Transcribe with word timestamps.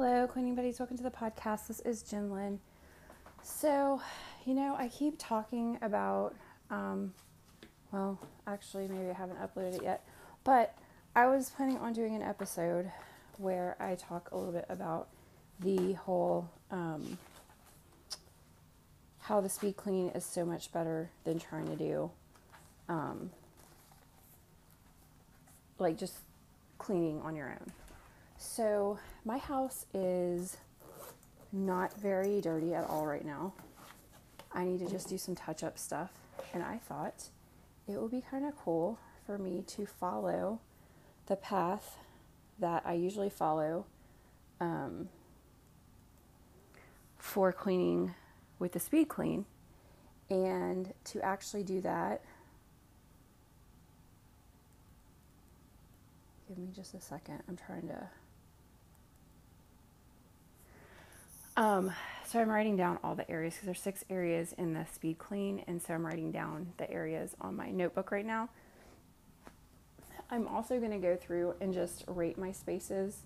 Hello, 0.00 0.28
cleaning 0.28 0.54
buddies. 0.54 0.78
Welcome 0.78 0.96
to 0.98 1.02
the 1.02 1.10
podcast. 1.10 1.66
This 1.66 1.80
is 1.80 2.04
Jinlin. 2.04 2.58
So, 3.42 4.00
you 4.46 4.54
know, 4.54 4.76
I 4.78 4.86
keep 4.86 5.16
talking 5.18 5.76
about, 5.82 6.36
um, 6.70 7.12
well, 7.90 8.16
actually, 8.46 8.86
maybe 8.86 9.10
I 9.10 9.12
haven't 9.12 9.40
uploaded 9.40 9.74
it 9.74 9.82
yet, 9.82 10.04
but 10.44 10.76
I 11.16 11.26
was 11.26 11.50
planning 11.50 11.78
on 11.78 11.94
doing 11.94 12.14
an 12.14 12.22
episode 12.22 12.92
where 13.38 13.74
I 13.80 13.96
talk 13.96 14.30
a 14.30 14.36
little 14.36 14.52
bit 14.52 14.66
about 14.68 15.08
the 15.58 15.94
whole 15.94 16.48
um, 16.70 17.18
how 19.22 19.40
the 19.40 19.48
speed 19.48 19.76
clean 19.76 20.10
is 20.10 20.24
so 20.24 20.44
much 20.44 20.72
better 20.72 21.10
than 21.24 21.40
trying 21.40 21.66
to 21.66 21.74
do 21.74 22.08
um, 22.88 23.32
like 25.80 25.98
just 25.98 26.18
cleaning 26.78 27.20
on 27.22 27.34
your 27.34 27.48
own. 27.48 27.72
So, 28.40 29.00
my 29.24 29.38
house 29.38 29.84
is 29.92 30.58
not 31.52 31.98
very 31.98 32.40
dirty 32.40 32.72
at 32.72 32.88
all 32.88 33.04
right 33.04 33.24
now. 33.24 33.52
I 34.52 34.64
need 34.64 34.78
to 34.78 34.88
just 34.88 35.08
do 35.08 35.18
some 35.18 35.34
touch 35.34 35.64
up 35.64 35.76
stuff, 35.76 36.12
and 36.54 36.62
I 36.62 36.78
thought 36.78 37.24
it 37.88 38.00
would 38.00 38.12
be 38.12 38.22
kind 38.30 38.44
of 38.44 38.56
cool 38.56 38.98
for 39.26 39.38
me 39.38 39.64
to 39.66 39.86
follow 39.86 40.60
the 41.26 41.34
path 41.34 41.98
that 42.60 42.82
I 42.86 42.94
usually 42.94 43.28
follow 43.28 43.86
um, 44.60 45.08
for 47.18 47.52
cleaning 47.52 48.14
with 48.60 48.72
the 48.72 48.80
speed 48.80 49.08
clean, 49.08 49.46
and 50.30 50.94
to 51.06 51.20
actually 51.22 51.64
do 51.64 51.80
that. 51.80 52.22
Give 56.48 56.56
me 56.56 56.68
just 56.74 56.94
a 56.94 57.00
second. 57.00 57.42
I'm 57.48 57.56
trying 57.56 57.88
to. 57.88 58.08
Um, 61.58 61.92
so 62.24 62.38
I'm 62.38 62.48
writing 62.48 62.76
down 62.76 63.00
all 63.02 63.16
the 63.16 63.28
areas 63.28 63.54
because 63.54 63.66
there's 63.66 63.80
six 63.80 64.04
areas 64.08 64.54
in 64.56 64.74
the 64.74 64.86
speed 64.94 65.18
clean, 65.18 65.64
and 65.66 65.82
so 65.82 65.92
I'm 65.92 66.06
writing 66.06 66.30
down 66.30 66.68
the 66.76 66.88
areas 66.88 67.34
on 67.40 67.56
my 67.56 67.72
notebook 67.72 68.12
right 68.12 68.24
now. 68.24 68.48
I'm 70.30 70.46
also 70.46 70.78
going 70.78 70.92
to 70.92 70.98
go 70.98 71.16
through 71.16 71.56
and 71.60 71.74
just 71.74 72.04
rate 72.06 72.38
my 72.38 72.52
spaces, 72.52 73.22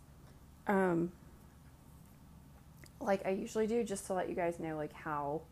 um, 0.66 1.12
like 3.00 3.26
I 3.26 3.30
usually 3.30 3.66
do, 3.66 3.84
just 3.84 4.06
to 4.06 4.14
let 4.14 4.30
you 4.30 4.34
guys 4.34 4.58
know 4.58 4.76
like 4.76 4.94
how 4.94 5.42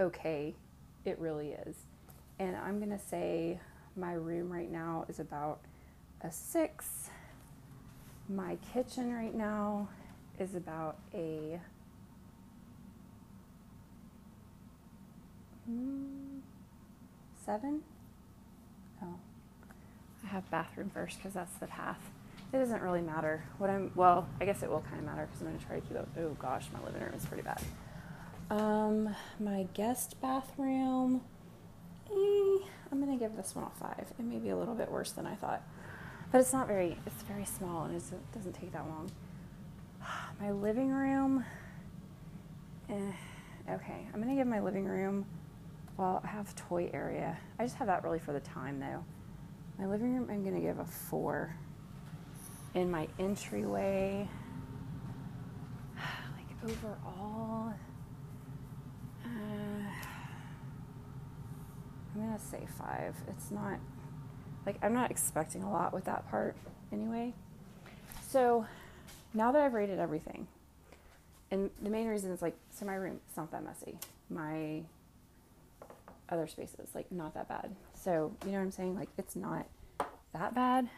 okay 0.00 0.54
it 1.04 1.18
really 1.18 1.50
is. 1.66 1.76
And 2.38 2.56
I'm 2.56 2.78
going 2.78 2.96
to 2.96 3.04
say 3.04 3.60
my 3.96 4.14
room 4.14 4.50
right 4.50 4.70
now 4.72 5.04
is 5.10 5.20
about 5.20 5.60
a 6.22 6.32
six. 6.32 7.10
My 8.30 8.56
kitchen 8.72 9.12
right 9.12 9.34
now 9.34 9.88
is 10.38 10.54
about 10.54 10.98
a 11.14 11.60
mm, 15.70 16.40
seven. 17.44 17.82
Oh, 19.02 19.14
I 20.24 20.26
have 20.28 20.50
bathroom 20.50 20.90
first 20.92 21.18
because 21.18 21.34
that's 21.34 21.54
the 21.54 21.66
path. 21.66 22.00
It 22.52 22.58
doesn't 22.58 22.82
really 22.82 23.02
matter 23.02 23.44
what 23.58 23.68
I'm. 23.68 23.90
Well, 23.94 24.28
I 24.40 24.44
guess 24.44 24.62
it 24.62 24.70
will 24.70 24.80
kind 24.80 24.98
of 24.98 25.04
matter 25.04 25.26
because 25.26 25.42
I'm 25.42 25.48
going 25.48 25.58
to 25.58 25.66
try 25.66 25.80
to 25.80 25.86
keep 25.86 25.98
up. 25.98 26.08
Oh 26.18 26.30
gosh, 26.38 26.66
my 26.72 26.84
living 26.84 27.02
room 27.02 27.14
is 27.14 27.26
pretty 27.26 27.42
bad. 27.42 27.62
Um, 28.50 29.14
my 29.38 29.66
guest 29.74 30.16
bathroom. 30.22 31.20
Eh, 32.10 32.64
I'm 32.90 33.04
going 33.04 33.12
to 33.12 33.22
give 33.22 33.36
this 33.36 33.54
one 33.54 33.66
a 33.66 33.78
five. 33.78 34.06
It 34.18 34.22
may 34.24 34.38
be 34.38 34.48
a 34.48 34.56
little 34.56 34.74
bit 34.74 34.90
worse 34.90 35.12
than 35.12 35.26
I 35.26 35.34
thought, 35.34 35.62
but 36.32 36.40
it's 36.40 36.54
not 36.54 36.66
very. 36.66 36.96
It's 37.06 37.22
very 37.24 37.44
small 37.44 37.84
and 37.84 37.94
it 37.96 38.02
doesn't 38.32 38.54
take 38.54 38.72
that 38.72 38.88
long. 38.88 39.10
My 40.40 40.50
living 40.52 40.90
room. 40.90 41.44
Eh, 42.88 43.12
okay, 43.70 44.06
I'm 44.12 44.20
gonna 44.20 44.34
give 44.36 44.46
my 44.46 44.60
living 44.60 44.84
room. 44.84 45.26
Well, 45.96 46.20
I 46.24 46.28
have 46.28 46.54
toy 46.54 46.90
area. 46.94 47.36
I 47.58 47.64
just 47.64 47.76
have 47.76 47.88
that 47.88 48.04
really 48.04 48.20
for 48.20 48.32
the 48.32 48.40
time 48.40 48.78
though. 48.78 49.04
My 49.78 49.86
living 49.86 50.14
room, 50.14 50.28
I'm 50.30 50.44
gonna 50.44 50.60
give 50.60 50.78
a 50.78 50.84
four. 50.84 51.54
In 52.74 52.90
my 52.90 53.08
entryway, 53.18 54.28
like 55.96 56.70
overall, 56.70 57.74
uh, 59.24 59.28
I'm 62.14 62.20
gonna 62.20 62.38
say 62.38 62.66
five. 62.78 63.16
It's 63.28 63.50
not 63.50 63.78
like 64.66 64.76
I'm 64.82 64.94
not 64.94 65.10
expecting 65.10 65.62
a 65.62 65.70
lot 65.70 65.92
with 65.92 66.04
that 66.04 66.28
part 66.30 66.56
anyway. 66.92 67.34
So 68.28 68.66
now 69.34 69.52
that 69.52 69.60
I've 69.62 69.74
rated 69.74 69.98
everything, 69.98 70.48
and 71.50 71.70
the 71.82 71.90
main 71.90 72.08
reason 72.08 72.30
is 72.30 72.42
like, 72.42 72.56
so 72.70 72.84
my 72.84 72.94
room, 72.94 73.20
it's 73.26 73.36
not 73.36 73.50
that 73.52 73.64
messy. 73.64 73.98
My 74.28 74.82
other 76.28 76.46
spaces, 76.46 76.90
like, 76.94 77.10
not 77.10 77.34
that 77.34 77.48
bad. 77.48 77.74
So, 77.94 78.34
you 78.44 78.52
know 78.52 78.58
what 78.58 78.64
I'm 78.64 78.70
saying? 78.70 78.96
Like, 78.96 79.08
it's 79.16 79.34
not 79.34 79.66
that 80.32 80.54
bad. 80.54 80.88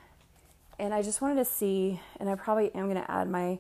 And 0.79 0.93
I 0.93 1.03
just 1.03 1.21
wanted 1.21 1.37
to 1.37 1.45
see, 1.45 2.01
and 2.19 2.29
I 2.29 2.35
probably 2.35 2.75
am 2.75 2.91
going 2.91 3.01
to 3.01 3.11
add 3.11 3.29
my 3.29 3.59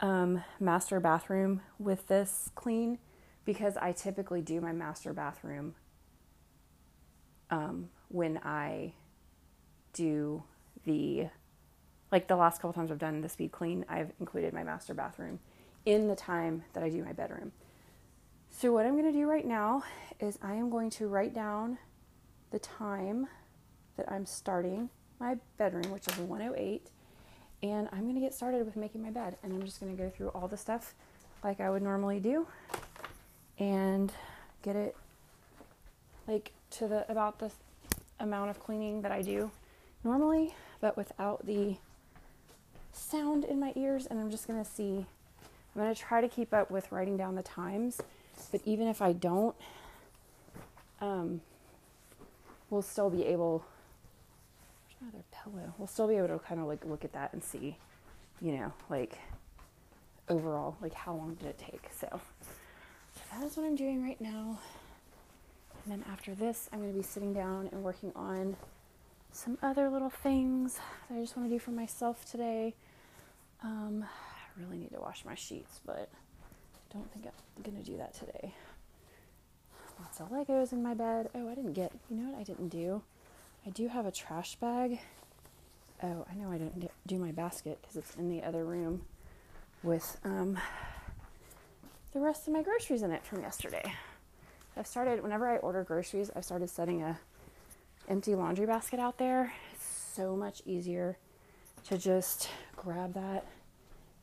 um, 0.00 0.42
master 0.58 0.98
bathroom 0.98 1.60
with 1.78 2.08
this 2.08 2.50
clean 2.54 2.98
because 3.44 3.76
I 3.76 3.92
typically 3.92 4.40
do 4.40 4.60
my 4.60 4.72
master 4.72 5.12
bathroom 5.12 5.74
um, 7.50 7.90
when 8.08 8.38
I 8.38 8.94
do 9.92 10.42
the 10.84 11.28
like 12.12 12.26
the 12.26 12.36
last 12.36 12.56
couple 12.56 12.72
times 12.72 12.90
I've 12.90 12.98
done 12.98 13.20
the 13.20 13.28
speed 13.28 13.52
clean, 13.52 13.84
I've 13.88 14.12
included 14.18 14.52
my 14.52 14.64
master 14.64 14.94
bathroom 14.94 15.38
in 15.86 16.08
the 16.08 16.16
time 16.16 16.64
that 16.72 16.82
I 16.82 16.90
do 16.90 17.04
my 17.04 17.12
bedroom. 17.12 17.52
So, 18.50 18.72
what 18.72 18.84
I'm 18.84 18.92
going 18.92 19.10
to 19.10 19.18
do 19.18 19.26
right 19.26 19.46
now 19.46 19.84
is 20.18 20.38
I 20.42 20.54
am 20.54 20.70
going 20.70 20.90
to 20.90 21.08
write 21.08 21.34
down 21.34 21.78
the 22.50 22.58
time 22.58 23.28
that 23.96 24.10
I'm 24.10 24.26
starting 24.26 24.90
my 25.20 25.36
bedroom, 25.56 25.90
which 25.90 26.08
is 26.08 26.18
108, 26.18 26.88
and 27.62 27.88
I'm 27.92 28.02
going 28.02 28.14
to 28.14 28.20
get 28.20 28.34
started 28.34 28.64
with 28.64 28.76
making 28.76 29.02
my 29.02 29.10
bed. 29.10 29.36
And 29.42 29.52
I'm 29.52 29.62
just 29.62 29.80
going 29.80 29.96
to 29.96 30.02
go 30.02 30.10
through 30.10 30.28
all 30.28 30.48
the 30.48 30.56
stuff 30.56 30.94
like 31.44 31.60
I 31.60 31.70
would 31.70 31.82
normally 31.82 32.20
do 32.20 32.46
and 33.58 34.12
get 34.62 34.76
it 34.76 34.96
like 36.26 36.52
to 36.70 36.88
the 36.88 37.10
about 37.10 37.38
the 37.38 37.50
amount 38.18 38.50
of 38.50 38.60
cleaning 38.60 39.02
that 39.02 39.12
I 39.12 39.22
do 39.22 39.50
normally, 40.04 40.54
but 40.80 40.96
without 40.96 41.46
the 41.46 41.76
sound 42.92 43.44
in 43.44 43.58
my 43.60 43.72
ears 43.76 44.06
and 44.06 44.18
I'm 44.18 44.30
just 44.30 44.46
going 44.46 44.62
to 44.62 44.68
see. 44.68 45.06
I'm 45.74 45.82
going 45.82 45.94
to 45.94 46.00
try 46.00 46.20
to 46.20 46.28
keep 46.28 46.52
up 46.52 46.70
with 46.70 46.90
writing 46.90 47.16
down 47.16 47.36
the 47.36 47.42
times, 47.42 48.00
but 48.50 48.60
even 48.64 48.88
if 48.88 49.00
I 49.00 49.12
don't, 49.12 49.54
um, 51.00 51.40
we'll 52.70 52.82
still 52.82 53.10
be 53.10 53.24
able. 53.26 53.64
Another 55.00 55.24
pillow. 55.32 55.74
We'll 55.78 55.86
still 55.86 56.08
be 56.08 56.16
able 56.16 56.28
to 56.28 56.38
kind 56.40 56.60
of 56.60 56.66
like 56.66 56.84
look 56.84 57.04
at 57.04 57.12
that 57.12 57.32
and 57.32 57.42
see, 57.42 57.76
you 58.40 58.52
know, 58.52 58.72
like 58.90 59.18
overall, 60.28 60.76
like 60.82 60.92
how 60.92 61.14
long 61.14 61.34
did 61.34 61.48
it 61.48 61.58
take? 61.58 61.88
So, 61.98 62.20
so 63.14 63.20
that 63.32 63.46
is 63.46 63.56
what 63.56 63.64
I'm 63.64 63.76
doing 63.76 64.02
right 64.02 64.20
now. 64.20 64.58
And 65.84 65.92
then 65.92 66.04
after 66.12 66.34
this, 66.34 66.68
I'm 66.72 66.80
going 66.80 66.92
to 66.92 66.98
be 66.98 67.02
sitting 67.02 67.32
down 67.32 67.68
and 67.72 67.82
working 67.82 68.12
on 68.14 68.56
some 69.32 69.58
other 69.62 69.88
little 69.88 70.10
things 70.10 70.78
that 71.08 71.16
I 71.16 71.20
just 71.20 71.36
want 71.36 71.48
to 71.48 71.54
do 71.54 71.58
for 71.58 71.70
myself 71.70 72.24
today. 72.30 72.74
Um, 73.62 74.04
I 74.04 74.62
really 74.62 74.78
need 74.78 74.92
to 74.92 75.00
wash 75.00 75.24
my 75.24 75.34
sheets, 75.34 75.80
but 75.84 76.10
I 76.90 76.94
don't 76.94 77.10
think 77.12 77.26
I'm 77.26 77.62
going 77.62 77.76
to 77.76 77.88
do 77.88 77.96
that 77.98 78.14
today. 78.14 78.54
Lots 80.00 80.20
of 80.20 80.30
Legos 80.30 80.72
in 80.72 80.82
my 80.82 80.94
bed. 80.94 81.28
Oh, 81.34 81.48
I 81.48 81.54
didn't 81.54 81.74
get, 81.74 81.92
you 82.10 82.16
know 82.16 82.30
what 82.30 82.40
I 82.40 82.42
didn't 82.42 82.68
do? 82.68 83.02
I 83.66 83.70
do 83.70 83.88
have 83.88 84.06
a 84.06 84.10
trash 84.10 84.56
bag. 84.56 85.00
Oh, 86.02 86.26
I 86.30 86.34
know 86.34 86.50
I 86.50 86.58
didn't 86.58 86.90
do 87.06 87.18
my 87.18 87.30
basket 87.30 87.78
because 87.82 87.96
it's 87.96 88.14
in 88.16 88.30
the 88.30 88.42
other 88.42 88.64
room 88.64 89.02
with 89.82 90.18
um, 90.24 90.58
the 92.12 92.20
rest 92.20 92.46
of 92.46 92.54
my 92.54 92.62
groceries 92.62 93.02
in 93.02 93.10
it 93.10 93.24
from 93.24 93.42
yesterday. 93.42 93.92
I've 94.76 94.86
started, 94.86 95.22
whenever 95.22 95.46
I 95.46 95.56
order 95.58 95.84
groceries, 95.84 96.30
I've 96.34 96.44
started 96.44 96.70
setting 96.70 97.02
a 97.02 97.18
empty 98.10 98.34
laundry 98.34 98.66
basket 98.66 98.98
out 98.98 99.18
there. 99.18 99.52
It's 99.72 99.86
so 100.14 100.34
much 100.34 100.62
easier 100.66 101.16
to 101.88 101.96
just 101.96 102.50
grab 102.76 103.14
that 103.14 103.46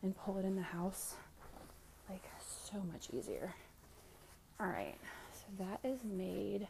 and 0.03 0.15
pull 0.15 0.37
it 0.37 0.45
in 0.45 0.57
the 0.57 0.61
house. 0.61 1.15
Like, 2.09 2.23
so 2.69 2.83
much 2.91 3.07
easier. 3.13 3.55
All 4.59 4.67
right, 4.67 4.97
so 5.31 5.45
that 5.63 5.79
is 5.87 6.03
made. 6.03 6.67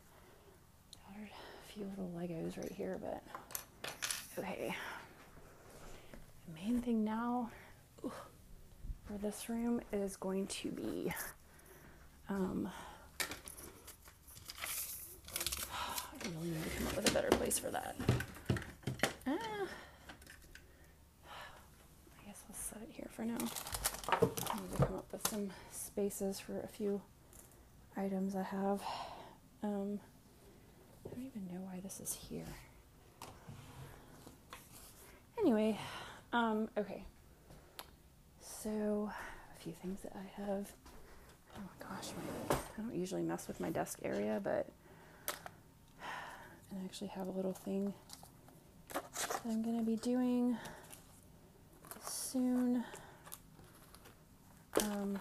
A 1.09 1.73
few 1.73 1.85
little 1.85 2.11
Legos 2.15 2.55
right 2.57 2.71
here, 2.71 2.99
but 3.01 3.23
okay. 4.37 4.75
The 6.47 6.61
main 6.61 6.81
thing 6.81 7.03
now 7.03 7.49
for 8.01 9.17
this 9.21 9.49
room 9.49 9.81
is 9.91 10.15
going 10.15 10.47
to 10.47 10.69
be 10.69 11.11
um, 12.29 12.69
I 16.23 16.29
really 16.39 16.49
need 16.51 16.63
to 16.63 16.69
come 16.77 16.87
up 16.87 16.95
with 16.95 17.09
a 17.09 17.13
better 17.13 17.29
place 17.37 17.59
for 17.59 17.69
that. 17.69 17.95
Ah. 19.27 19.67
I 21.25 22.25
guess 22.25 22.43
I'll 22.49 22.55
set 22.55 22.81
it 22.81 22.89
here 22.91 23.07
for 23.11 23.23
now. 23.23 23.37
I 24.09 24.59
need 24.59 24.77
to 24.77 24.85
come 24.85 24.95
up 24.95 25.11
with 25.11 25.27
some 25.27 25.49
spaces 25.71 26.39
for 26.39 26.59
a 26.59 26.67
few 26.67 27.01
items 27.95 28.35
I 28.35 28.43
have. 28.43 28.81
Um, 29.63 29.99
I 31.05 31.09
don't 31.15 31.25
even 31.25 31.45
know 31.51 31.61
why 31.61 31.79
this 31.83 31.99
is 31.99 32.13
here. 32.29 32.45
Anyway, 35.39 35.77
um, 36.33 36.67
okay. 36.77 37.03
So, 38.41 39.11
a 39.55 39.61
few 39.61 39.73
things 39.73 39.99
that 40.01 40.13
I 40.15 40.41
have. 40.41 40.71
Oh 41.55 41.59
my 41.59 41.87
gosh, 41.87 42.09
my, 42.49 42.55
I 42.55 42.81
don't 42.81 42.95
usually 42.95 43.23
mess 43.23 43.47
with 43.47 43.59
my 43.59 43.69
desk 43.69 43.99
area, 44.03 44.39
but 44.43 44.67
I 46.71 46.85
actually 46.85 47.07
have 47.07 47.27
a 47.27 47.31
little 47.31 47.53
thing 47.53 47.93
that 48.93 49.41
I'm 49.45 49.61
going 49.63 49.77
to 49.79 49.85
be 49.85 49.95
doing 49.97 50.57
soon. 52.05 52.83
Um, 54.83 55.19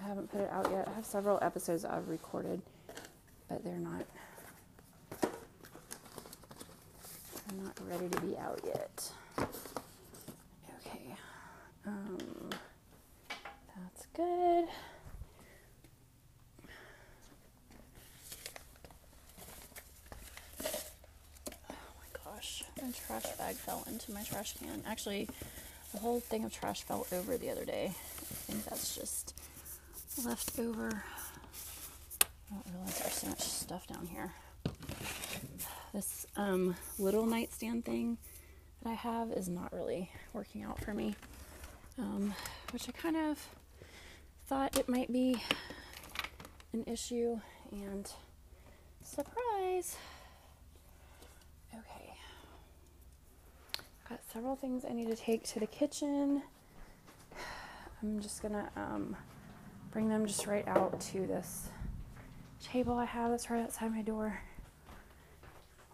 I 0.00 0.08
haven't 0.08 0.30
put 0.30 0.40
it 0.40 0.50
out 0.50 0.70
yet. 0.70 0.88
I 0.88 0.94
have 0.94 1.04
several 1.04 1.38
episodes 1.42 1.84
I've 1.84 2.08
recorded, 2.08 2.60
but 3.48 3.64
they're 3.64 3.74
not 3.78 4.04
they're 7.48 7.64
not 7.64 7.78
ready 7.90 8.08
to 8.08 8.20
be 8.20 8.36
out 8.38 8.60
yet. 8.64 9.10
Okay. 9.38 11.16
Um, 11.86 12.50
that's 13.76 14.06
good. 14.14 14.66
Oh 21.70 21.74
my 21.98 22.08
my 22.82 22.90
trash 22.90 23.26
bag 23.38 23.54
fell 23.54 23.84
into 23.86 24.12
my 24.12 24.22
trash 24.24 24.54
can. 24.54 24.82
Actually, 24.86 25.28
the 25.92 25.98
whole 25.98 26.20
thing 26.20 26.44
of 26.44 26.52
trash 26.52 26.82
fell 26.82 27.06
over 27.12 27.36
the 27.36 27.48
other 27.50 27.64
day. 27.64 27.92
I 27.92 28.52
think 28.52 28.64
that's 28.64 28.96
just 28.96 29.34
left 30.24 30.58
over. 30.58 31.04
I 32.20 32.54
don't 32.54 32.66
realize 32.74 32.98
there's 32.98 33.12
so 33.14 33.28
much 33.28 33.40
stuff 33.40 33.86
down 33.86 34.06
here. 34.06 34.32
This 35.94 36.26
um, 36.36 36.74
little 36.98 37.26
nightstand 37.26 37.84
thing 37.84 38.18
that 38.82 38.90
I 38.90 38.94
have 38.94 39.30
is 39.30 39.48
not 39.48 39.72
really 39.72 40.10
working 40.32 40.62
out 40.62 40.82
for 40.82 40.92
me, 40.92 41.14
um, 41.98 42.34
which 42.72 42.88
I 42.88 42.92
kind 42.92 43.16
of 43.16 43.38
thought 44.46 44.76
it 44.78 44.88
might 44.88 45.12
be 45.12 45.40
an 46.72 46.84
issue, 46.86 47.38
and 47.70 48.10
surprise! 49.04 49.96
Okay. 51.72 52.14
Got 54.12 54.20
several 54.30 54.56
things 54.56 54.84
I 54.84 54.92
need 54.92 55.08
to 55.08 55.16
take 55.16 55.42
to 55.44 55.58
the 55.58 55.66
kitchen. 55.66 56.42
I'm 58.02 58.20
just 58.20 58.42
gonna 58.42 58.68
um, 58.76 59.16
bring 59.90 60.10
them 60.10 60.26
just 60.26 60.46
right 60.46 60.68
out 60.68 61.00
to 61.12 61.26
this 61.26 61.70
table 62.62 62.98
I 62.98 63.06
have 63.06 63.30
that's 63.30 63.48
right 63.48 63.62
outside 63.62 63.90
my 63.90 64.02
door 64.02 64.38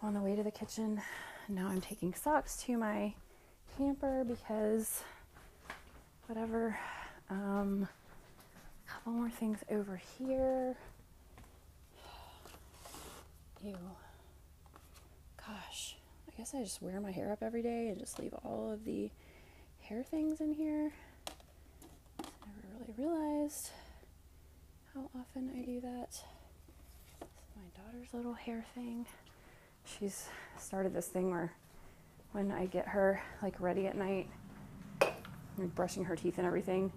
on 0.03 0.13
the 0.13 0.19
way 0.19 0.35
to 0.35 0.43
the 0.43 0.51
kitchen. 0.51 1.01
Now 1.47 1.69
I'm 1.69 1.79
taking 1.79 2.13
socks 2.13 2.61
to 2.63 2.77
my 2.77 3.13
camper 3.77 4.25
because 4.25 5.01
whatever. 6.27 6.77
Um, 7.29 7.87
a 8.85 8.91
couple 8.91 9.13
more 9.13 9.29
things 9.29 9.59
over 9.71 9.95
here. 10.17 10.75
Ew. 13.63 13.77
Gosh, 15.37 15.95
guess 16.39 16.55
I 16.55 16.63
just 16.63 16.81
wear 16.81 17.01
my 17.01 17.11
hair 17.11 17.33
up 17.33 17.43
every 17.43 17.61
day 17.61 17.89
and 17.89 17.99
just 17.99 18.17
leave 18.17 18.33
all 18.45 18.71
of 18.71 18.85
the 18.85 19.09
hair 19.81 20.03
things 20.03 20.39
in 20.39 20.53
here. 20.53 20.89
I 22.17 22.47
never 22.55 22.79
really 22.79 22.93
realized 22.97 23.71
how 24.93 25.09
often 25.19 25.51
I 25.53 25.65
do 25.65 25.81
that. 25.81 26.17
My 27.57 27.83
daughter's 27.83 28.13
little 28.13 28.31
hair 28.31 28.63
thing. 28.73 29.05
She's 29.83 30.29
started 30.57 30.93
this 30.93 31.07
thing 31.07 31.29
where 31.29 31.51
when 32.31 32.53
I 32.53 32.67
get 32.67 32.87
her 32.87 33.21
like 33.43 33.59
ready 33.59 33.87
at 33.87 33.97
night, 33.97 34.29
brushing 35.75 36.05
her 36.05 36.15
teeth 36.15 36.37
and 36.37 36.47
everything, 36.47 36.89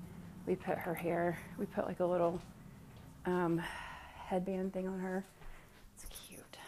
we 0.47 0.55
put 0.55 0.79
her 0.79 0.95
hair, 0.95 1.37
we 1.59 1.67
put 1.67 1.87
like 1.87 1.99
a 1.99 2.07
little 2.07 2.41
um, 3.27 3.61
headband 4.15 4.73
thing 4.73 4.87
on 4.87 5.01
her. 5.01 5.25
It's 5.97 6.05
cute. 6.29 6.59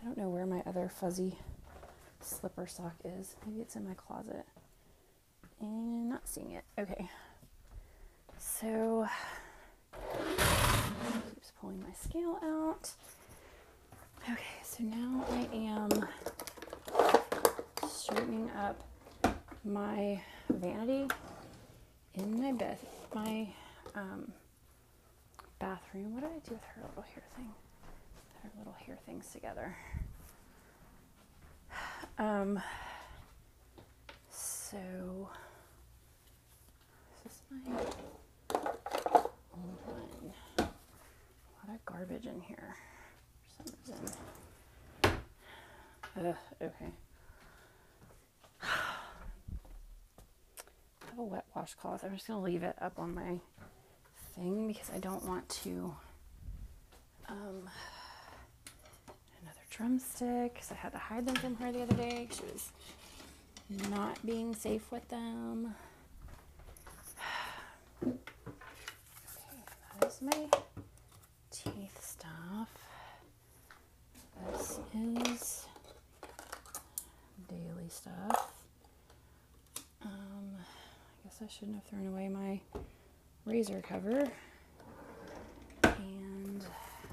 I 0.00 0.04
don't 0.04 0.18
know 0.18 0.28
where 0.28 0.44
my 0.44 0.60
other 0.66 0.90
fuzzy 0.92 1.38
slipper 2.24 2.66
sock 2.66 2.94
is. 3.04 3.36
Maybe 3.46 3.60
it's 3.60 3.76
in 3.76 3.86
my 3.86 3.94
closet. 3.94 4.46
And 5.60 6.08
not 6.08 6.28
seeing 6.28 6.52
it. 6.52 6.64
Okay. 6.78 7.08
So 8.38 9.06
keeps 11.34 11.52
pulling 11.60 11.82
my 11.82 11.92
scale 11.92 12.38
out. 12.42 12.90
Okay, 14.30 14.42
so 14.62 14.84
now 14.84 15.24
I 15.30 15.48
am 15.52 15.90
straightening 17.88 18.50
up 18.50 18.80
my 19.64 20.20
vanity 20.48 21.08
in 22.14 22.40
my 22.40 22.52
bed, 22.52 22.78
my 23.14 23.48
um, 23.94 24.30
bathroom. 25.58 26.14
What 26.14 26.22
did 26.22 26.30
I 26.30 26.48
do 26.48 26.54
with 26.54 26.64
her 26.74 26.82
little 26.88 27.02
hair 27.02 27.24
thing? 27.36 27.52
Her 28.42 28.50
little 28.58 28.76
hair 28.86 28.98
things 29.06 29.30
together. 29.32 29.76
Um, 32.22 32.62
so 34.30 34.78
this 37.24 37.32
is 37.32 37.42
my 37.50 37.72
old 39.10 39.78
one. 39.84 40.32
A 40.58 40.62
lot 40.62 41.74
of 41.74 41.84
garbage 41.84 42.26
in 42.26 42.40
here 42.40 42.76
for 43.42 43.64
some 43.64 43.74
reason. 43.88 44.14
Ugh, 46.16 46.36
okay. 46.62 46.92
I 48.62 48.66
have 51.10 51.18
a 51.18 51.24
wet 51.24 51.46
washcloth. 51.56 52.04
I'm 52.04 52.14
just 52.14 52.28
gonna 52.28 52.40
leave 52.40 52.62
it 52.62 52.76
up 52.80 53.00
on 53.00 53.16
my 53.16 53.40
thing 54.36 54.68
because 54.68 54.92
I 54.94 55.00
don't 55.00 55.24
want 55.26 55.48
to. 55.64 55.92
Um, 57.28 57.68
another 59.72 59.94
drumstick 59.94 60.54
because 60.54 60.70
I 60.72 60.74
had 60.74 60.92
to 60.92 60.98
hide 60.98 61.26
them 61.26 61.34
from 61.36 61.56
her 61.56 61.72
the 61.72 61.82
other 61.82 61.94
day. 61.94 62.28
She 62.30 62.42
was 62.52 62.72
not 63.90 64.24
being 64.24 64.54
safe 64.54 64.90
with 64.90 65.08
them. 65.08 65.74
Okay, 68.04 68.18
that 70.00 70.08
is 70.08 70.20
my 70.22 70.48
teeth 71.50 71.98
stuff. 72.02 72.68
This 74.50 74.80
is 74.94 75.66
daily 77.48 77.88
stuff. 77.88 78.50
Um, 80.04 80.56
I 80.58 81.24
guess 81.24 81.38
I 81.44 81.46
shouldn't 81.48 81.76
have 81.76 81.84
thrown 81.84 82.08
away 82.08 82.28
my 82.28 82.60
razor 83.46 83.80
cover. 83.86 84.28
And 85.84 86.64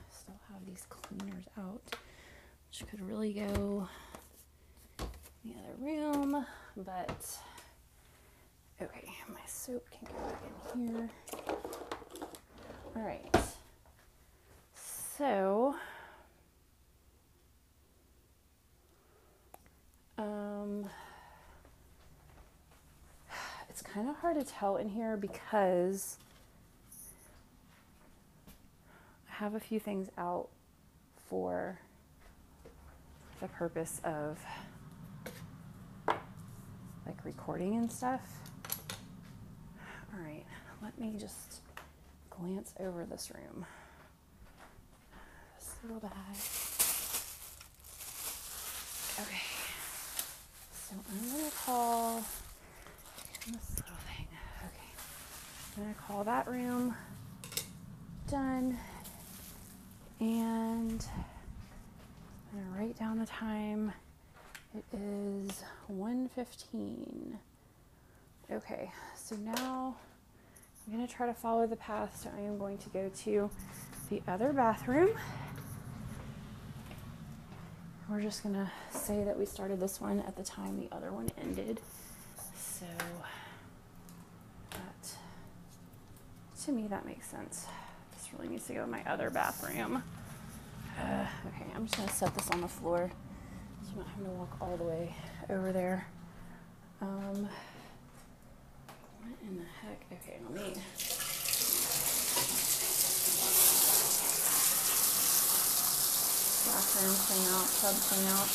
still 0.09 0.39
have 0.51 0.65
these 0.65 0.85
cleaners 0.89 1.45
out, 1.57 1.81
could 2.89 3.01
really 3.07 3.33
go 3.33 3.87
in 5.43 5.51
the 5.51 5.55
other 5.59 5.75
room, 5.79 6.45
but 6.77 7.37
okay, 8.81 9.09
my 9.27 9.39
soap 9.45 9.85
can 9.91 10.07
go 10.07 10.13
back 10.27 10.41
in 10.75 10.87
here. 10.87 11.09
All 12.95 13.01
right. 13.01 13.35
So, 14.73 15.75
um, 20.17 20.89
it's 23.69 23.81
kind 23.81 24.09
of 24.09 24.15
hard 24.17 24.39
to 24.39 24.45
tell 24.45 24.77
in 24.77 24.89
here 24.89 25.17
because 25.17 26.17
I 29.29 29.33
have 29.35 29.55
a 29.55 29.59
few 29.59 29.79
things 29.79 30.09
out 30.17 30.47
for 31.27 31.79
the 33.41 33.47
purpose 33.49 34.01
of 34.03 34.37
like 37.05 37.23
recording 37.23 37.75
and 37.75 37.91
stuff. 37.91 38.21
All 40.13 40.19
right, 40.19 40.45
let 40.81 40.99
me 40.99 41.15
just 41.17 41.61
glance 42.29 42.73
over 42.79 43.05
this 43.05 43.31
room. 43.33 43.65
This 45.57 45.75
little 45.83 45.99
bag. 45.99 46.11
Okay. 49.21 49.41
So 50.71 50.95
I'm 51.11 51.31
gonna 51.31 51.51
call 51.65 52.23
this 53.47 53.77
little 53.77 53.97
thing. 54.07 54.27
Okay. 54.65 54.89
I'm 55.77 55.83
gonna 55.83 55.95
call 56.07 56.23
that 56.23 56.47
room 56.47 56.95
done. 58.29 58.77
And 60.19 61.05
I'm 62.51 62.59
gonna 62.59 62.79
write 62.79 62.97
down 62.97 63.19
the 63.19 63.25
time 63.25 63.93
It 64.75 64.83
is 64.93 65.63
1:15. 65.87 67.39
Okay, 68.51 68.91
so 69.15 69.35
now 69.37 69.95
I'm 70.85 70.93
to 71.07 71.11
try 71.11 71.25
to 71.25 71.33
follow 71.33 71.65
the 71.65 71.75
path. 71.75 72.21
So 72.21 72.29
I 72.35 72.41
am 72.41 72.59
going 72.59 72.77
to 72.79 72.89
go 72.89 73.09
to 73.09 73.49
the 74.09 74.21
other 74.27 74.53
bathroom. 74.53 75.09
We're 78.07 78.21
just 78.21 78.43
to 78.55 78.71
say 78.91 79.23
that 79.23 79.37
we 79.37 79.45
started 79.45 79.79
this 79.79 79.99
one 80.01 80.19
at 80.21 80.35
the 80.35 80.43
time 80.43 80.79
the 80.79 80.95
other 80.95 81.11
one 81.11 81.29
ended. 81.41 81.79
So 82.55 82.85
that 84.71 85.15
to 86.63 86.71
me 86.71 86.87
that 86.87 87.05
makes 87.05 87.27
sense. 87.27 87.65
This 88.13 88.33
really 88.33 88.49
needs 88.49 88.67
to 88.67 88.73
go 88.73 88.83
in 88.83 88.91
my 88.91 89.03
other 89.05 89.31
bathroom. 89.31 90.03
Uh, 90.99 91.25
okay, 91.47 91.65
I'm 91.75 91.85
just 91.87 92.07
to 92.07 92.13
set 92.13 92.35
this 92.35 92.49
on 92.51 92.61
the 92.61 92.67
floor 92.67 93.09
so 93.83 93.89
I'm 93.93 93.97
not 93.99 94.07
having 94.09 94.25
to 94.25 94.31
walk 94.31 94.57
all 94.61 94.75
the 94.77 94.83
way 94.83 95.15
over 95.49 95.71
there. 95.71 96.07
Um, 97.01 97.47
what 99.21 99.37
in 99.41 99.57
the 99.57 99.63
heck? 99.81 100.05
Okay, 100.11 100.39
let 100.43 100.53
me. 100.53 100.73
Bathroom 106.65 107.15
clean 107.25 107.47
out, 107.53 107.67
tub 107.81 107.95
clean 107.95 108.27
out. 108.27 108.49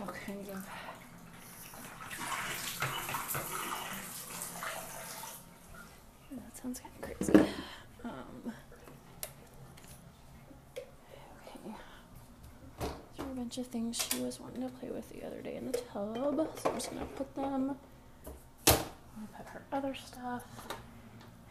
All 0.00 0.12
kinds 0.24 0.48
of. 0.50 0.54
That 6.30 6.56
sounds 6.62 6.80
kind 6.80 6.94
of 6.94 7.00
crazy. 7.02 7.32
Um, 8.04 8.52
okay. 11.46 11.74
These 12.80 13.26
are 13.26 13.32
a 13.32 13.46
bunch 13.58 13.66
of 13.66 13.72
things 13.72 14.08
she 14.12 14.20
was 14.20 14.38
wanting 14.38 14.62
to 14.62 14.68
play 14.68 14.88
with 14.88 15.08
the 15.10 15.26
other 15.26 15.40
day 15.42 15.56
in 15.56 15.66
the 15.66 15.72
tub. 15.72 16.14
So 16.62 16.70
I'm 16.70 16.76
just 16.76 16.92
gonna 16.92 17.04
put 17.16 17.34
them. 17.34 17.44
I'm 17.44 17.76
gonna 18.66 19.28
put 19.36 19.46
her 19.46 19.62
other 19.72 19.96
stuff. 19.96 20.44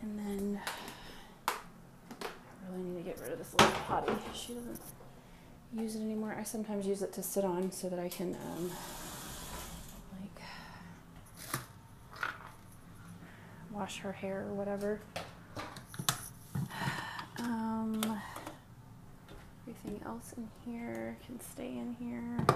And 0.02 0.18
then 0.18 0.62
I 1.50 1.52
really 2.72 2.84
need 2.84 3.04
to 3.04 3.10
get 3.10 3.20
rid 3.20 3.34
of 3.34 3.40
this 3.40 3.54
little 3.54 3.74
potty. 3.88 4.14
She 4.34 4.54
doesn't 4.54 4.80
use 5.74 5.96
it 5.96 6.02
anymore. 6.02 6.34
I 6.40 6.44
sometimes 6.44 6.88
use 6.88 7.02
it 7.02 7.12
to 7.14 7.24
sit 7.24 7.44
on 7.44 7.74
so 7.74 7.90
that 7.90 8.00
I 8.00 8.08
can 8.08 8.36
um, 8.36 8.72
like 10.22 10.42
wash 13.70 13.98
her 14.00 14.14
hair 14.14 14.46
or 14.48 14.54
whatever. 14.54 15.02
Um, 17.40 18.22
in 20.36 20.48
here 20.66 21.18
can 21.26 21.40
stay 21.40 21.68
in 21.68 21.96
here. 22.00 22.24
I 22.50 22.54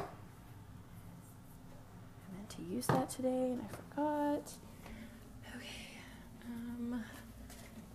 meant 2.35 2.49
to 2.49 2.61
use 2.63 2.87
that 2.87 3.09
today 3.09 3.51
and 3.53 3.61
I 3.61 3.67
forgot. 3.75 4.51
Okay. 5.55 5.99
Um, 6.47 7.03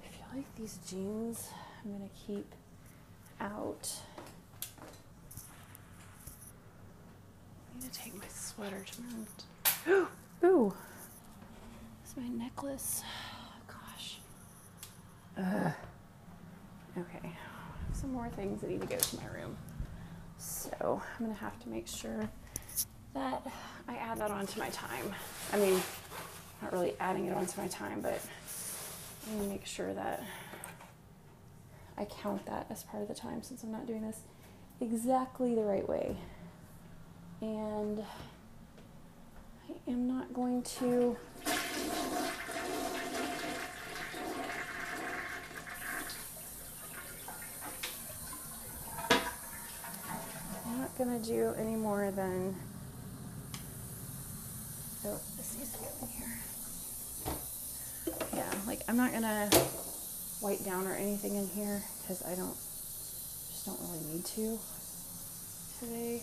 I 0.04 0.09
feel 0.09 0.26
like 0.35 0.54
these 0.56 0.78
jeans 0.88 1.50
I'm 1.85 1.92
gonna 1.92 2.11
keep 2.26 2.52
out. 3.40 3.92
I 7.71 7.83
need 7.83 7.92
to 7.92 7.99
take 7.99 8.14
my 8.14 8.28
sweater 8.28 8.85
tomorrow. 8.90 10.09
Ooh, 10.45 10.75
it's 12.04 12.16
my 12.16 12.28
necklace. 12.28 13.02
Gosh. 13.68 14.18
Ugh. 15.38 15.73
Okay, 16.99 17.30
some 17.97 18.12
more 18.12 18.29
things 18.29 18.61
that 18.61 18.71
need 18.71 18.81
to 18.83 18.87
go 18.87 18.97
to 18.97 19.17
my 19.17 19.26
room. 19.26 19.57
So 20.38 21.00
I'm 21.19 21.26
gonna 21.26 21.38
have 21.38 21.59
to 21.61 21.69
make 21.69 21.88
sure 21.88 22.29
that 23.15 23.50
I 23.88 23.97
add 23.97 24.19
that 24.19 24.31
onto 24.31 24.61
my 24.61 24.69
time. 24.69 25.15
I 25.53 25.57
mean, 25.57 25.81
not 26.61 26.73
really 26.73 26.95
adding 27.00 27.26
it 27.26 27.35
onto 27.35 27.59
my 27.61 27.69
time, 27.69 28.03
but 28.03 28.21
I'm 29.26 29.38
gonna 29.38 29.49
make 29.49 29.65
sure 29.65 29.95
that 29.95 30.23
I 31.97 32.05
count 32.05 32.45
that 32.47 32.67
as 32.69 32.83
part 32.85 33.03
of 33.03 33.09
the 33.09 33.15
time 33.15 33.43
since 33.43 33.62
I'm 33.62 33.73
not 33.73 33.87
doing 33.87 34.03
this 34.03 34.21
exactly 34.81 35.55
the 35.55 35.62
right 35.62 35.88
way. 35.88 36.19
And 37.41 38.05
I 39.69 39.91
am 39.91 40.07
not 40.07 40.35
going 40.35 40.62
to 40.79 41.17
Not 50.99 51.09
gonna 51.09 51.19
do 51.19 51.53
any 51.59 51.76
more 51.76 52.11
than 52.11 52.55
oh 55.05 55.21
this 55.37 55.55
needs 55.59 55.73
to 55.73 55.79
go 55.79 55.88
in 56.03 56.09
here. 56.09 56.38
Yeah, 58.35 58.50
like 58.67 58.81
I'm 58.88 58.97
not 58.97 59.12
gonna 59.12 59.50
wipe 60.41 60.65
down 60.65 60.87
or 60.87 60.95
anything 60.95 61.37
in 61.37 61.49
here 61.49 61.83
because 62.00 62.23
I 62.23 62.35
don't 62.35 62.57
just 63.50 63.67
don't 63.67 63.79
really 63.83 64.05
need 64.15 64.25
to 64.25 64.59
today. 65.81 66.23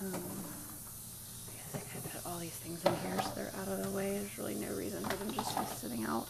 Um, 0.00 0.14
I 0.14 1.52
guess 1.56 1.74
I 1.74 1.78
could 1.78 2.10
put 2.10 2.26
all 2.26 2.38
these 2.40 2.50
things 2.56 2.84
in 2.84 2.92
here 2.96 3.22
so 3.22 3.30
they're 3.36 3.52
out 3.60 3.68
of 3.68 3.84
the 3.84 3.90
way. 3.90 4.18
There's 4.18 4.36
really 4.38 4.56
no 4.56 4.72
reason 4.76 5.04
for 5.04 5.16
them 5.16 5.32
just 5.32 5.54
to 5.54 5.60
be 5.60 5.66
sitting 5.76 6.04
out. 6.04 6.26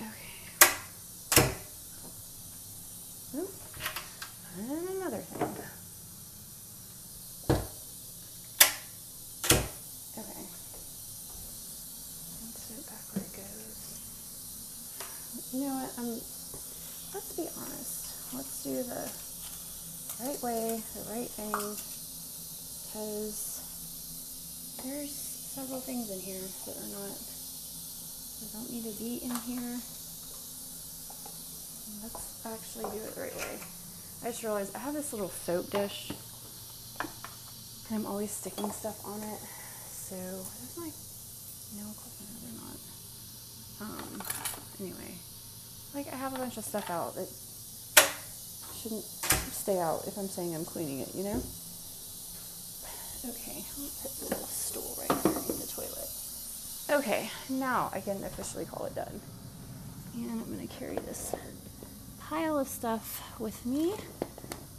Okay. 0.00 0.32
Oop. 3.36 3.50
And 4.58 4.88
another 4.88 5.18
thing. 5.18 5.42
Okay. 10.18 10.44
Let's 12.40 12.60
put 12.66 12.78
it 12.78 12.86
back 12.86 13.04
where 13.12 13.24
it 13.24 13.32
goes. 13.36 13.76
You 15.52 15.60
know 15.60 15.74
what? 15.74 15.85
Um, 15.98 16.20
let's 17.14 17.32
be 17.36 17.48
honest. 17.56 18.34
Let's 18.34 18.62
do 18.64 18.82
the 18.82 19.08
right 20.20 20.42
way, 20.42 20.82
the 20.92 21.00
right 21.08 21.30
thing, 21.30 21.52
because 22.84 23.62
there's 24.84 25.10
several 25.10 25.80
things 25.80 26.10
in 26.10 26.20
here 26.20 26.44
that 26.66 26.76
are 26.76 26.92
not, 27.00 27.16
that 27.16 28.52
don't 28.52 28.68
need 28.70 28.84
to 28.84 28.92
be 29.00 29.24
in 29.24 29.32
here. 29.48 29.80
Let's 32.02 32.44
actually 32.44 32.92
do 32.92 33.00
it 33.02 33.14
the 33.14 33.20
right 33.22 33.36
way. 33.36 33.56
I 34.22 34.28
just 34.28 34.42
realized 34.42 34.76
I 34.76 34.80
have 34.80 34.92
this 34.92 35.12
little 35.12 35.30
soap 35.30 35.70
dish 35.70 36.12
and 37.88 37.96
I'm 37.96 38.06
always 38.06 38.30
sticking 38.30 38.70
stuff 38.70 39.00
on 39.06 39.22
it. 39.22 39.40
So 39.88 40.16
there's 40.16 40.76
my 40.76 40.90
nail 41.72 41.94
clippers 41.96 42.44
or 42.44 42.52
not. 42.60 42.78
Um 43.80 44.22
anyway. 44.80 45.14
Like 45.96 46.12
I 46.12 46.16
have 46.16 46.34
a 46.34 46.36
bunch 46.36 46.58
of 46.58 46.64
stuff 46.66 46.90
out 46.90 47.14
that 47.14 47.26
shouldn't 48.76 49.02
stay 49.02 49.78
out 49.78 50.02
if 50.06 50.18
I'm 50.18 50.28
saying 50.28 50.54
I'm 50.54 50.66
cleaning 50.66 51.00
it, 51.00 51.08
you 51.14 51.24
know? 51.24 51.42
Okay, 53.30 53.64
put 54.02 54.28
the 54.28 54.34
stool 54.44 54.94
right 54.98 55.10
in 55.10 55.58
the 55.58 55.66
toilet. 55.66 57.00
Okay, 57.00 57.30
now 57.48 57.90
I 57.94 58.02
can 58.02 58.22
officially 58.24 58.66
call 58.66 58.84
it 58.84 58.94
done. 58.94 59.22
And 60.16 60.32
I'm 60.32 60.54
gonna 60.54 60.66
carry 60.66 60.96
this 60.96 61.34
pile 62.20 62.58
of 62.58 62.68
stuff 62.68 63.22
with 63.40 63.64
me 63.64 63.94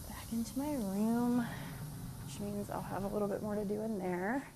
back 0.08 0.32
into 0.32 0.60
my 0.60 0.70
room, 0.70 1.48
which 2.28 2.40
means 2.42 2.70
I'll 2.70 2.84
have 2.84 3.06
a 3.06 3.08
little 3.08 3.28
bit 3.28 3.42
more 3.42 3.56
to 3.56 3.66
do 3.66 3.82
in 3.82 3.98
there, 3.98 4.48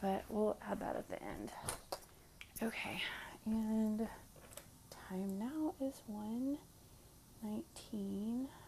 but 0.00 0.22
we'll 0.28 0.56
add 0.70 0.78
that 0.78 0.94
at 0.94 1.08
the 1.08 1.20
end. 1.20 1.50
Okay, 2.62 3.02
and 3.46 4.06
time 5.08 5.38
now 5.38 5.74
is 5.80 6.02
1:19. 6.08 6.58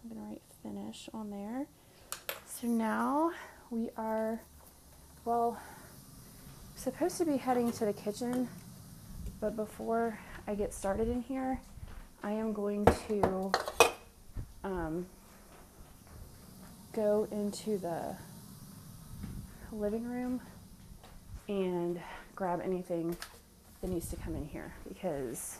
I'm 0.02 0.09
gonna 0.09 0.21
write 0.21 0.42
finish 0.62 1.09
on 1.12 1.30
there. 1.30 1.66
So 2.47 2.66
now 2.68 3.33
we 3.71 3.90
are, 3.97 4.40
well, 5.25 5.59
supposed 6.76 7.18
to 7.18 7.25
be 7.25 7.38
heading 7.38 7.73
to 7.73 7.87
the 7.87 7.92
kitchen, 7.92 8.49
but 9.40 9.57
before 9.57 10.21
I 10.47 10.54
get 10.54 10.73
started 10.73 11.09
in 11.09 11.23
here, 11.23 11.61
I 12.23 12.33
am 12.33 12.52
going 12.52 12.85
to 12.85 13.52
um, 14.62 15.07
go 16.92 17.26
into 17.33 17.78
the 17.78 18.14
living 19.73 20.04
room 20.04 20.40
and 21.49 22.00
grab 22.37 22.61
anything 22.62 23.16
that 23.80 23.90
needs 23.90 24.09
to 24.11 24.16
come 24.16 24.37
in 24.37 24.45
here 24.47 24.73
because 24.88 25.59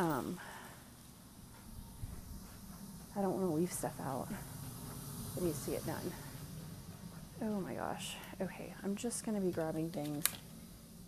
um, 0.00 0.40
I 3.14 3.20
don't 3.20 3.34
want 3.34 3.50
to 3.50 3.54
leave 3.54 3.70
stuff 3.70 3.94
out 4.02 4.28
that 5.34 5.44
needs 5.44 5.64
to 5.66 5.72
it 5.72 5.86
done. 5.86 6.12
Oh 7.42 7.60
my 7.60 7.74
gosh. 7.74 8.16
okay, 8.40 8.72
I'm 8.82 8.96
just 8.96 9.24
going 9.24 9.38
to 9.38 9.44
be 9.44 9.52
grabbing 9.52 9.90
things 9.90 10.24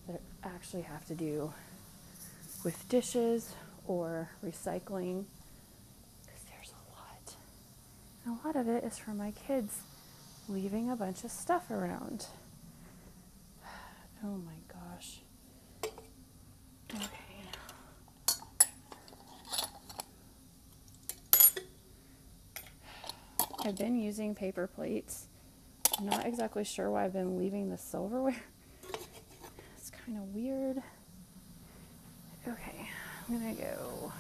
that 0.09 0.21
actually 0.45 0.83
have 0.83 1.07
to 1.07 1.15
do 1.15 1.53
with 2.65 2.87
dishes 2.91 3.55
or 3.87 4.29
recycling 4.45 5.25
because 6.23 6.43
there's 6.51 6.73
a 6.73 6.85
lot. 6.95 7.35
And 8.27 8.39
a 8.39 8.47
lot 8.47 8.57
of 8.57 8.69
it 8.69 8.85
is 8.85 8.99
from 8.99 9.17
my 9.17 9.33
kids 9.47 9.79
leaving 10.49 10.91
a 10.91 10.97
bunch 10.97 11.25
of 11.25 11.31
stuff 11.31 11.71
around. 11.71 12.27
Oh 14.25 14.39
my 14.47 14.53
gosh. 14.69 15.19
Okay. 16.95 17.23
I've 23.65 23.79
been 23.79 23.97
using 23.97 24.35
paper 24.35 24.67
plates. 24.67 25.29
I'm 25.99 26.07
not 26.07 26.27
exactly 26.27 26.65
sure 26.65 26.91
why 26.91 27.05
I've 27.05 27.13
been 27.13 27.39
leaving 27.39 27.71
the 27.71 27.79
silverware. 27.79 28.37
It's 29.77 29.91
kind 29.91 30.19
of 30.19 30.35
weird. 30.35 30.81
Okay, 32.47 32.89
I'm 33.29 33.39
gonna 33.39 33.55
go 33.55 34.13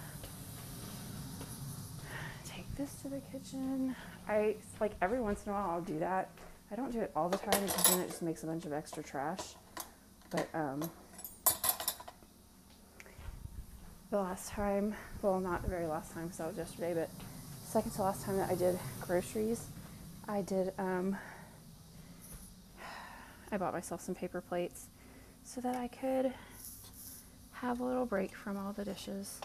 take 2.45 2.75
this 2.77 2.95
to 3.03 3.09
the 3.09 3.21
kitchen. 3.33 3.95
I 4.29 4.57
like 4.81 4.93
every 5.01 5.21
once 5.21 5.45
in 5.47 5.53
a 5.53 5.55
while 5.55 5.71
I'll 5.71 5.81
do 5.81 5.99
that. 6.01 6.31
I 6.71 6.77
don't 6.77 6.93
do 6.93 7.01
it 7.01 7.11
all 7.15 7.29
the 7.29 7.39
time 7.39 7.63
because 7.65 7.83
then 7.85 8.01
it 8.01 8.09
just 8.09 8.23
makes 8.23 8.43
a 8.43 8.47
bunch 8.47 8.65
of 8.65 8.73
extra 8.73 9.03
trash. 9.03 9.55
But 10.31 10.49
um, 10.55 10.83
the 14.11 14.19
last 14.19 14.49
time, 14.51 14.95
well, 15.21 15.39
not 15.41 15.63
the 15.63 15.69
very 15.69 15.87
last 15.87 16.13
time 16.13 16.25
because 16.25 16.39
that 16.39 16.49
was 16.49 16.57
yesterday, 16.57 16.95
but 16.95 17.11
second 17.73 17.91
to 17.93 18.02
last 18.02 18.26
time 18.26 18.37
that 18.37 18.50
I 18.50 18.55
did 18.55 18.79
groceries, 19.00 19.64
I 20.29 20.43
did, 20.43 20.75
um, 20.76 21.17
I 23.50 23.57
bought 23.57 23.73
myself 23.73 24.02
some 24.02 24.14
paper 24.14 24.43
plates 24.43 24.88
so 25.43 25.62
that 25.62 25.75
I 25.76 25.88
could 25.88 26.35
have 27.52 27.81
a 27.81 27.83
little 27.83 28.05
break 28.05 28.37
from 28.37 28.59
all 28.59 28.75
the 28.75 28.85
dishes. 28.85 29.41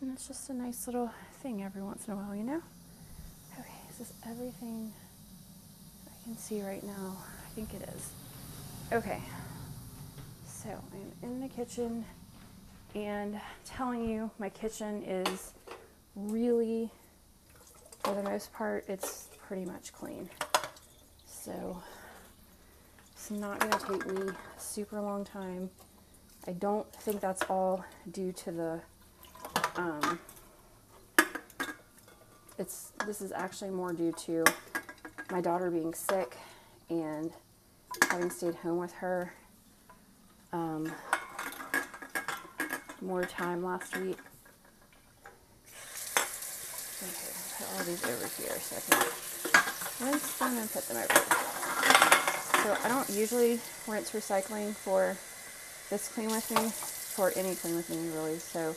And 0.00 0.10
it's 0.14 0.26
just 0.26 0.48
a 0.48 0.54
nice 0.54 0.86
little 0.86 1.10
thing 1.42 1.62
every 1.62 1.82
once 1.82 2.06
in 2.08 2.14
a 2.14 2.16
while, 2.16 2.34
you 2.34 2.42
know? 2.42 2.62
Okay, 3.60 3.68
is 3.90 3.98
this 3.98 4.14
everything 4.26 4.90
I 6.06 6.24
can 6.24 6.38
see 6.38 6.62
right 6.62 6.82
now? 6.82 7.18
I 7.18 7.54
think 7.54 7.74
it 7.74 7.86
is. 7.94 8.12
Okay, 8.94 9.20
so 10.46 10.70
I'm 10.70 11.30
in 11.30 11.42
the 11.42 11.48
kitchen 11.48 12.06
and 12.94 13.38
telling 13.66 14.08
you 14.08 14.30
my 14.38 14.48
kitchen 14.48 15.02
is 15.02 15.52
really, 16.16 16.90
for 18.02 18.14
the 18.14 18.22
most 18.22 18.52
part, 18.52 18.84
it's 18.88 19.28
pretty 19.46 19.64
much 19.64 19.92
clean. 19.92 20.28
So 21.26 21.80
it's 23.12 23.30
not 23.30 23.60
going 23.60 23.72
to 23.72 23.78
take 23.78 24.06
me 24.18 24.32
super 24.58 25.00
long 25.00 25.24
time. 25.24 25.70
I 26.46 26.52
don't 26.52 26.90
think 26.96 27.20
that's 27.20 27.42
all 27.48 27.84
due 28.10 28.32
to 28.32 28.50
the 28.50 28.80
um, 29.76 30.18
it's 32.58 32.92
this 33.06 33.20
is 33.20 33.32
actually 33.32 33.70
more 33.70 33.92
due 33.92 34.12
to 34.12 34.44
my 35.30 35.40
daughter 35.40 35.70
being 35.70 35.94
sick 35.94 36.36
and 36.90 37.32
having 38.10 38.30
stayed 38.30 38.54
home 38.56 38.78
with 38.78 38.92
her 38.92 39.32
um, 40.52 40.92
more 43.00 43.24
time 43.24 43.64
last 43.64 43.96
week. 43.96 44.18
Okay, 47.02 47.32
put 47.58 47.61
all 47.72 47.84
these 47.84 48.04
over 48.04 48.26
here 48.36 48.58
so 48.60 48.76
I 48.76 48.80
can 48.86 50.06
rinse 50.06 50.38
them 50.38 50.58
and 50.58 50.72
put 50.72 50.86
them 50.88 50.96
over 50.98 51.12
here. 51.12 51.42
So 52.62 52.76
I 52.84 52.88
don't 52.88 53.08
usually 53.10 53.60
rinse 53.88 54.10
recycling 54.12 54.74
for 54.74 55.16
this 55.90 56.08
clean 56.08 56.30
with 56.30 56.50
me, 56.50 56.70
for 56.70 57.32
any 57.36 57.54
clean 57.54 57.76
with 57.76 57.90
me 57.90 58.08
really. 58.14 58.38
So, 58.38 58.74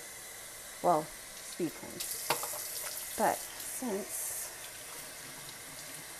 well, 0.81 1.05
speed 1.35 1.71
clean. 1.79 1.99
But 3.17 3.37
since 3.37 4.51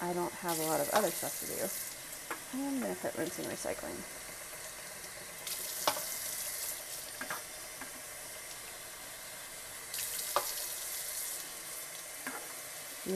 I 0.02 0.14
don't 0.14 0.34
have 0.34 0.60
a 0.60 0.64
lot 0.64 0.80
of 0.80 0.90
other 0.92 1.10
stuff 1.10 1.40
to 1.42 1.46
do, 1.48 1.68
I 2.54 2.68
am 2.68 2.80
going 2.80 2.96
to 2.96 3.02
put 3.02 3.18
rinsing 3.18 3.46
recycling. 3.46 3.98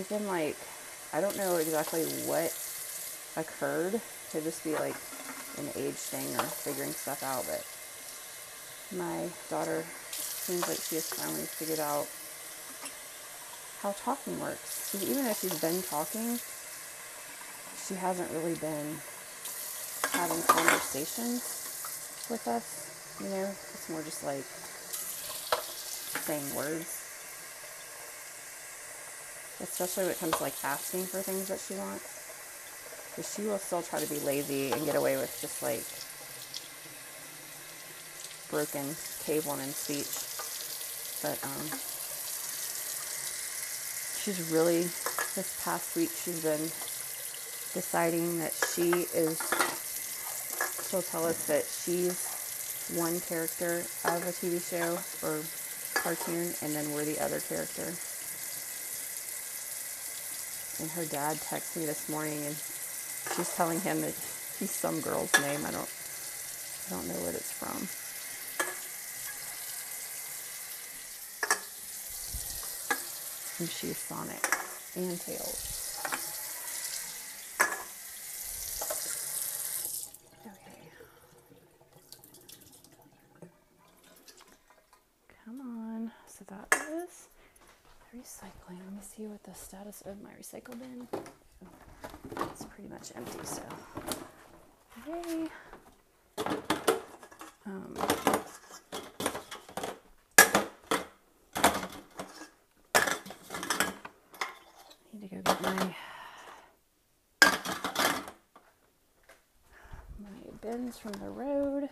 Can 0.03 0.27
like 0.27 0.55
I 1.11 1.21
don't 1.21 1.35
know 1.37 1.55
exactly 1.57 2.03
what 2.25 2.53
occurred. 3.35 3.99
Could 4.31 4.43
just 4.43 4.63
be 4.63 4.73
like 4.73 4.95
an 5.57 5.69
age 5.75 5.95
thing 5.95 6.27
or 6.35 6.43
figuring 6.43 6.91
stuff 6.91 7.23
out, 7.23 7.45
but 7.49 7.65
my 8.95 9.27
daughter 9.49 9.83
seems 10.11 10.67
like 10.67 10.77
she 10.77 10.95
has 10.95 11.09
finally 11.09 11.45
figured 11.45 11.79
out 11.79 12.07
how 13.81 13.91
talking 14.03 14.39
works. 14.39 14.93
Even 15.01 15.25
if 15.25 15.39
she's 15.41 15.59
been 15.59 15.81
talking, 15.81 16.39
she 17.87 17.95
hasn't 17.95 18.29
really 18.31 18.55
been 18.55 18.97
having 20.11 20.41
conversations 20.43 22.27
with 22.29 22.47
us. 22.47 23.17
You 23.21 23.29
know, 23.29 23.49
it's 23.49 23.89
more 23.89 24.03
just 24.03 24.23
like 24.23 24.45
saying 26.21 26.55
words 26.55 26.98
especially 29.61 30.03
when 30.03 30.11
it 30.11 30.19
comes 30.19 30.37
to 30.37 30.43
like 30.43 30.55
asking 30.63 31.05
for 31.05 31.21
things 31.21 31.47
that 31.49 31.59
she 31.59 31.75
wants. 31.75 33.11
Because 33.11 33.33
she 33.33 33.41
will 33.43 33.57
still 33.57 33.81
try 33.81 33.99
to 33.99 34.09
be 34.09 34.19
lazy 34.19 34.71
and 34.71 34.85
get 34.85 34.95
away 34.95 35.17
with 35.17 35.35
just 35.41 35.61
like 35.61 35.83
broken 38.49 38.95
cave 39.23 39.45
woman 39.45 39.69
speech. 39.69 40.07
But 41.21 41.43
um, 41.43 41.67
she's 44.23 44.49
really 44.51 44.83
this 45.35 45.61
past 45.63 45.95
week 45.95 46.09
she's 46.09 46.41
been 46.41 46.71
deciding 47.73 48.39
that 48.39 48.53
she 48.73 49.05
is. 49.13 49.37
She'll 50.89 51.03
tell 51.03 51.25
us 51.25 51.45
that 51.45 51.65
she's 51.65 52.87
one 52.95 53.19
character 53.19 53.79
of 54.05 54.25
a 54.25 54.31
TV 54.31 54.57
show 54.57 54.97
or 55.27 55.43
cartoon, 55.93 56.53
and 56.63 56.73
then 56.73 56.91
we're 56.93 57.05
the 57.05 57.19
other 57.19 57.39
character 57.41 57.93
and 60.79 60.89
her 60.91 61.05
dad 61.05 61.37
texted 61.37 61.77
me 61.77 61.85
this 61.85 62.07
morning 62.09 62.45
and 62.45 62.55
she's 63.35 63.53
telling 63.55 63.79
him 63.81 64.01
that 64.01 64.13
he's 64.59 64.71
some 64.71 65.01
girl's 65.01 65.31
name. 65.41 65.65
I 65.65 65.71
don't 65.71 65.89
I 66.87 66.91
don't 66.91 67.07
know 67.07 67.25
what 67.25 67.35
it's 67.35 67.51
from. 67.51 67.87
And 73.59 73.69
she's 73.69 73.97
Sonic 73.97 74.41
and 74.95 75.19
Tails. 75.19 75.75
Okay. 80.45 80.81
Come 85.45 85.59
on. 85.61 86.11
So 86.27 86.45
that 86.47 86.73
is 87.03 87.27
recycling. 88.15 88.79
Let 88.83 88.93
me 88.93 89.01
see 89.01 89.27
what 89.27 89.43
the 89.43 89.53
status 89.53 90.01
of 90.05 90.21
my 90.21 90.31
recycle 90.31 90.77
bin. 90.79 91.07
It's 92.51 92.65
pretty 92.65 92.89
much 92.89 93.11
empty, 93.15 93.39
so 93.43 93.61
yay. 95.07 95.47
Um, 97.65 97.93
need 105.13 105.29
to 105.29 105.35
go 105.35 105.41
get 105.43 105.61
my 105.61 105.95
my 110.19 110.29
bins 110.61 110.97
from 110.97 111.11
the 111.13 111.29
road. 111.29 111.89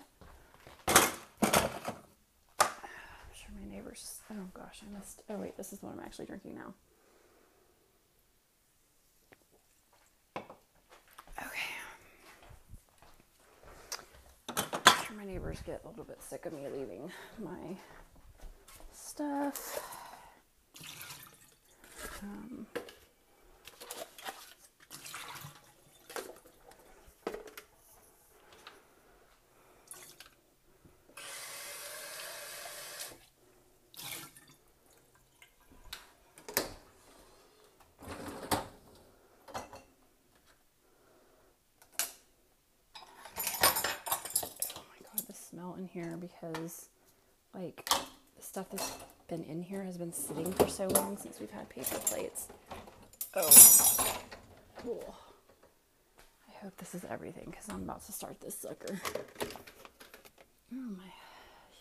neighbors. 3.70 4.20
Oh 4.48 4.60
gosh, 4.62 4.82
I 4.84 4.98
missed. 4.98 5.22
Oh 5.30 5.36
wait, 5.36 5.58
this 5.58 5.74
is 5.74 5.82
what 5.82 5.94
I'm 5.94 6.00
actually 6.00 6.26
drinking 6.26 6.56
now. 6.56 6.74
Okay. 11.38 11.68
I'm 14.56 15.06
sure 15.06 15.16
my 15.18 15.26
neighbors 15.26 15.60
get 15.66 15.82
a 15.84 15.90
little 15.90 16.06
bit 16.06 16.22
sick 16.22 16.46
of 16.46 16.54
me 16.54 16.62
leaving 16.74 17.12
my 17.44 17.76
stuff. 18.94 19.80
Um, 22.24 22.66
here 45.98 46.18
because, 46.18 46.90
like, 47.56 47.84
the 47.90 48.42
stuff 48.42 48.68
that's 48.70 48.92
been 49.28 49.44
in 49.46 49.64
here 49.64 49.84
has 49.84 49.98
been 49.98 50.14
sitting 50.14 50.52
for 50.54 50.68
so 50.68 50.88
long 50.90 51.18
since 51.18 51.40
we've 51.40 51.50
had 51.50 51.68
paper 51.70 51.98
plates. 52.06 52.48
Oh. 53.34 54.14
Cool. 54.78 55.16
I 56.48 56.64
hope 56.64 56.78
this 56.78 56.94
is 56.94 57.04
everything 57.10 57.48
because 57.50 57.68
I'm 57.70 57.82
about 57.82 58.06
to 58.06 58.12
start 58.12 58.40
this 58.42 58.56
sucker. 58.60 59.02
Oh, 60.72 60.76
my 60.76 61.12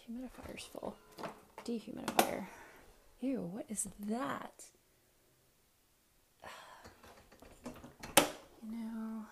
humidifiers 0.09 0.67
full. 0.71 0.97
Dehumidifier. 1.67 2.47
Ew, 3.21 3.51
what 3.53 3.67
is 3.69 3.87
that? 4.09 4.65
You 8.69 8.79
know, 8.79 9.25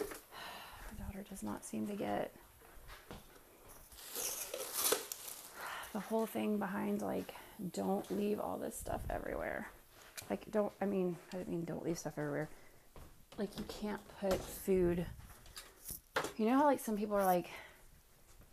our 0.06 1.06
daughter 1.06 1.24
does 1.28 1.42
not 1.42 1.62
seem 1.62 1.86
to 1.88 1.94
get 1.94 2.32
whole 6.08 6.26
thing 6.26 6.58
behind 6.58 7.02
like 7.02 7.34
don't 7.72 8.08
leave 8.10 8.40
all 8.40 8.58
this 8.58 8.78
stuff 8.78 9.02
everywhere. 9.10 9.70
Like 10.30 10.50
don't 10.50 10.72
I 10.80 10.86
mean 10.86 11.16
I 11.32 11.38
didn't 11.38 11.50
mean 11.50 11.64
don't 11.64 11.84
leave 11.84 11.98
stuff 11.98 12.14
everywhere. 12.16 12.48
Like 13.38 13.50
you 13.58 13.64
can't 13.68 14.00
put 14.20 14.40
food 14.40 15.06
you 16.36 16.46
know 16.46 16.58
how 16.58 16.64
like 16.64 16.80
some 16.80 16.96
people 16.96 17.16
are 17.16 17.24
like 17.24 17.50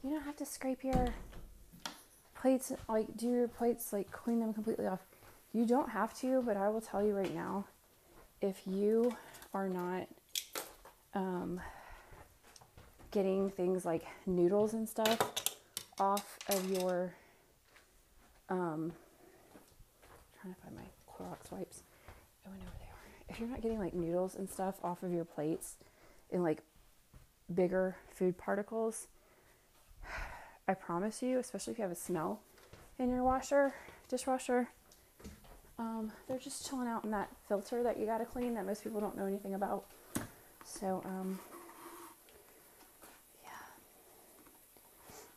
you 0.03 0.09
don't 0.09 0.23
have 0.23 0.37
to 0.37 0.45
scrape 0.45 0.83
your 0.83 1.13
plates 2.43 2.73
like 2.89 3.15
do 3.15 3.29
your 3.29 3.47
plates 3.47 3.93
like 3.93 4.11
clean 4.11 4.39
them 4.39 4.53
completely 4.53 4.85
off. 4.85 4.99
You 5.53 5.65
don't 5.65 5.89
have 5.89 6.13
to, 6.19 6.41
but 6.41 6.57
I 6.57 6.67
will 6.69 6.81
tell 6.81 7.05
you 7.05 7.15
right 7.15 7.33
now, 7.33 7.65
if 8.41 8.61
you 8.65 9.15
are 9.53 9.69
not 9.69 10.07
um, 11.13 11.61
getting 13.11 13.49
things 13.49 13.85
like 13.85 14.03
noodles 14.25 14.73
and 14.73 14.89
stuff 14.89 15.19
off 15.99 16.37
of 16.49 16.69
your 16.71 17.13
um, 18.49 18.91
trying 20.41 20.53
to 20.53 20.61
find 20.61 20.75
my 20.75 20.83
Clorox 21.11 21.51
wipes. 21.51 21.83
I 22.45 22.49
know 22.49 22.55
where 22.55 22.73
they 22.79 22.85
are. 22.85 23.29
If 23.29 23.39
you're 23.39 23.49
not 23.49 23.61
getting 23.61 23.79
like 23.79 23.93
noodles 23.93 24.35
and 24.35 24.49
stuff 24.49 24.75
off 24.83 25.03
of 25.03 25.11
your 25.11 25.25
plates 25.25 25.77
in 26.31 26.43
like 26.43 26.59
bigger 27.53 27.95
food 28.13 28.37
particles, 28.37 29.07
I 30.67 30.73
promise 30.73 31.21
you, 31.21 31.39
especially 31.39 31.73
if 31.73 31.79
you 31.79 31.83
have 31.83 31.91
a 31.91 31.95
smell 31.95 32.41
in 32.99 33.09
your 33.09 33.23
washer, 33.23 33.73
dishwasher, 34.09 34.69
um, 35.79 36.11
they're 36.27 36.37
just 36.37 36.67
chilling 36.67 36.87
out 36.87 37.03
in 37.03 37.11
that 37.11 37.29
filter 37.47 37.83
that 37.83 37.99
you 37.99 38.05
got 38.05 38.19
to 38.19 38.25
clean 38.25 38.53
that 38.53 38.65
most 38.65 38.83
people 38.83 38.99
don't 38.99 39.17
know 39.17 39.25
anything 39.25 39.55
about. 39.55 39.85
So, 40.65 41.01
um, 41.05 41.39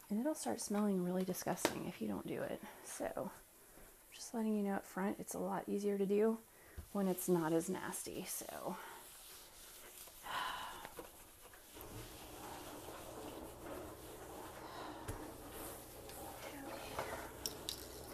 And 0.08 0.20
it'll 0.20 0.34
start 0.34 0.60
smelling 0.60 1.02
really 1.04 1.24
disgusting 1.24 1.86
if 1.88 2.00
you 2.00 2.06
don't 2.06 2.26
do 2.26 2.40
it. 2.42 2.60
So, 2.84 3.30
just 4.14 4.32
letting 4.34 4.56
you 4.56 4.62
know 4.62 4.74
up 4.74 4.86
front, 4.86 5.16
it's 5.18 5.34
a 5.34 5.38
lot 5.38 5.64
easier 5.66 5.98
to 5.98 6.06
do 6.06 6.38
when 6.92 7.08
it's 7.08 7.28
not 7.28 7.52
as 7.52 7.68
nasty. 7.68 8.24
So, 8.28 8.76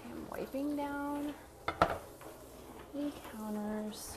I'm 0.04 0.26
wiping 0.30 0.76
down 0.76 1.34
the 2.94 3.12
counters. 3.36 4.16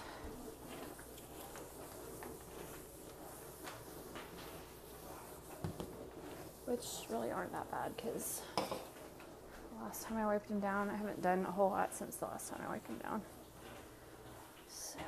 Which 6.66 6.86
really 7.10 7.32
aren't 7.32 7.52
that 7.54 7.70
bad 7.72 7.96
because 7.96 8.42
the 8.56 9.84
last 9.84 10.04
time 10.04 10.18
I 10.18 10.26
wiped 10.26 10.48
them 10.50 10.60
down, 10.60 10.90
I 10.90 10.96
haven't 10.96 11.22
done 11.22 11.46
a 11.48 11.52
whole 11.52 11.70
lot 11.70 11.94
since 11.94 12.16
the 12.16 12.26
last 12.26 12.50
time 12.50 12.62
I 12.66 12.70
wiped 12.72 12.88
them 12.88 12.98
down. 13.04 13.22
So. 14.68 15.00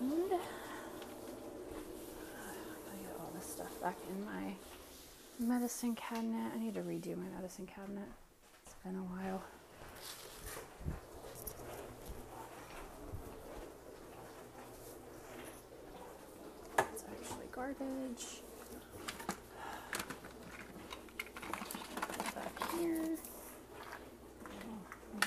And 0.00 0.32
I 0.32 0.36
get 3.02 3.16
all 3.18 3.30
this 3.34 3.46
stuff 3.46 3.80
back 3.82 3.96
in 4.08 4.24
my 4.24 4.54
medicine 5.38 5.94
cabinet. 5.94 6.52
I 6.54 6.58
need 6.58 6.74
to 6.74 6.82
redo 6.82 7.16
my 7.16 7.28
medicine 7.34 7.66
cabinet. 7.66 8.08
It's 8.64 8.74
been 8.84 8.96
a 8.96 9.02
while. 9.02 9.42
It's 16.78 17.04
actually 17.04 17.46
garbage. 17.66 18.26
Back 22.34 22.72
here. 22.78 23.16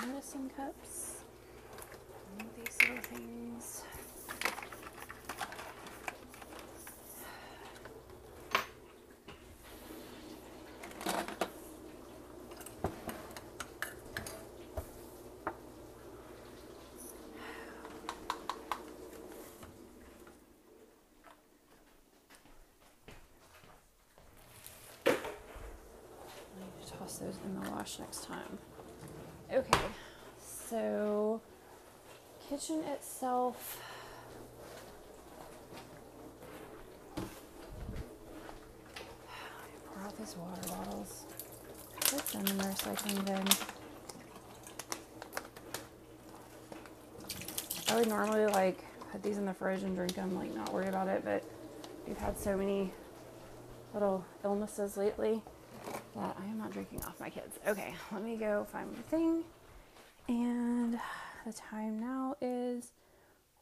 Medicine 0.08 0.50
cups. 0.56 1.24
These 2.56 2.78
little 2.82 3.04
things. 3.04 3.84
I 26.52 26.62
need 26.62 26.86
to 26.86 26.94
toss 26.98 27.09
those 27.20 27.38
in 27.46 27.62
the 27.62 27.70
wash 27.72 28.00
next 28.00 28.24
time. 28.24 28.58
Okay, 29.52 29.80
so 30.40 31.42
kitchen 32.50 32.82
itself. 32.84 33.82
Pour 39.86 40.04
out 40.04 40.18
these 40.18 40.36
water 40.38 40.62
bottles. 40.68 41.26
Put 42.00 42.26
them 42.28 42.46
in 42.48 42.58
the 42.58 42.64
recycling 42.64 43.26
bin. 43.26 43.48
I 47.90 47.96
would 47.96 48.08
normally 48.08 48.46
like 48.46 48.84
put 49.12 49.24
these 49.24 49.38
in 49.38 49.46
the 49.46 49.54
fridge 49.54 49.84
and 49.84 49.96
drink 49.96 50.14
them, 50.14 50.36
like 50.36 50.54
not 50.56 50.72
worry 50.72 50.88
about 50.88 51.08
it, 51.08 51.24
but 51.26 51.44
we've 52.08 52.18
had 52.18 52.38
so 52.38 52.56
many 52.56 52.94
little 53.94 54.24
illnesses 54.44 54.96
lately 54.96 55.42
that 56.16 56.36
I 56.40 56.46
am 56.46 56.58
not 56.58 56.72
drinking 56.72 57.04
off 57.04 57.20
my 57.20 57.30
kids. 57.30 57.60
Okay, 57.68 57.94
let 58.12 58.24
me 58.24 58.36
go 58.36 58.66
find 58.72 58.92
my 58.92 59.02
thing. 59.04 59.44
And 60.28 61.00
the 61.46 61.54
time 61.54 62.00
now 62.00 62.36
is 62.42 62.92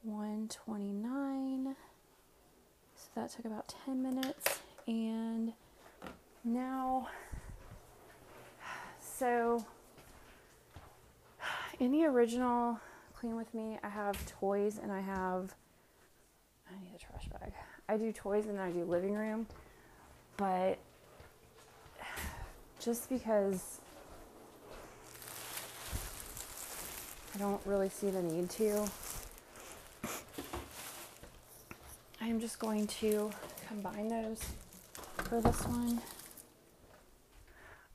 129. 0.04 1.76
So 2.96 3.08
that 3.16 3.32
took 3.32 3.46
about 3.46 3.74
10 3.86 4.02
minutes. 4.02 4.60
And 4.88 5.54
now, 6.44 7.10
so 9.00 9.66
in 11.80 11.92
the 11.92 12.06
original 12.06 12.80
Clean 13.14 13.36
With 13.36 13.54
Me, 13.54 13.78
I 13.84 13.90
have 13.90 14.26
toys 14.40 14.80
and 14.82 14.92
I 14.92 15.02
have, 15.02 15.54
I 16.70 16.80
need 16.84 16.96
a 16.96 17.00
trash 17.00 17.28
bag. 17.30 17.54
I 17.90 17.98
do 17.98 18.12
toys 18.12 18.48
and 18.48 18.60
I 18.60 18.72
do 18.72 18.84
living 18.84 19.14
room. 19.14 19.48
But 20.38 20.78
just 22.88 23.10
because 23.10 23.82
I 27.36 27.38
don't 27.38 27.60
really 27.66 27.90
see 27.90 28.10
the 28.10 28.22
need 28.22 28.50
to, 28.52 28.88
I'm 32.22 32.40
just 32.40 32.60
going 32.60 32.88
to 32.88 33.30
combine 33.68 34.08
those 34.08 34.40
for 35.26 35.42
this 35.42 35.66
one. 35.66 36.02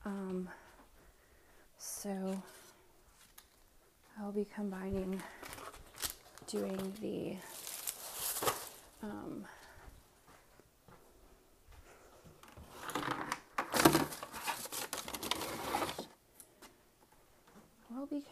Um, 0.05 0.47
so 1.79 2.39
I'll 4.19 4.31
be 4.31 4.45
combining 4.53 5.19
doing 6.45 6.93
the 7.01 7.35
um, 9.01 9.43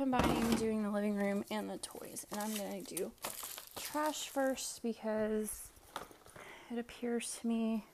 combining 0.02 0.56
doing 0.56 0.82
the 0.82 0.90
living 0.90 1.14
room 1.14 1.46
and 1.52 1.70
the 1.70 1.78
toys. 1.78 2.26
And 2.32 2.40
I'm 2.40 2.56
going 2.56 2.84
to 2.84 2.96
do 2.96 3.12
trash 3.80 4.30
first 4.30 4.82
because 4.82 5.68
it 6.72 6.80
appears 6.80 7.38
to 7.40 7.48
me. 7.48 7.86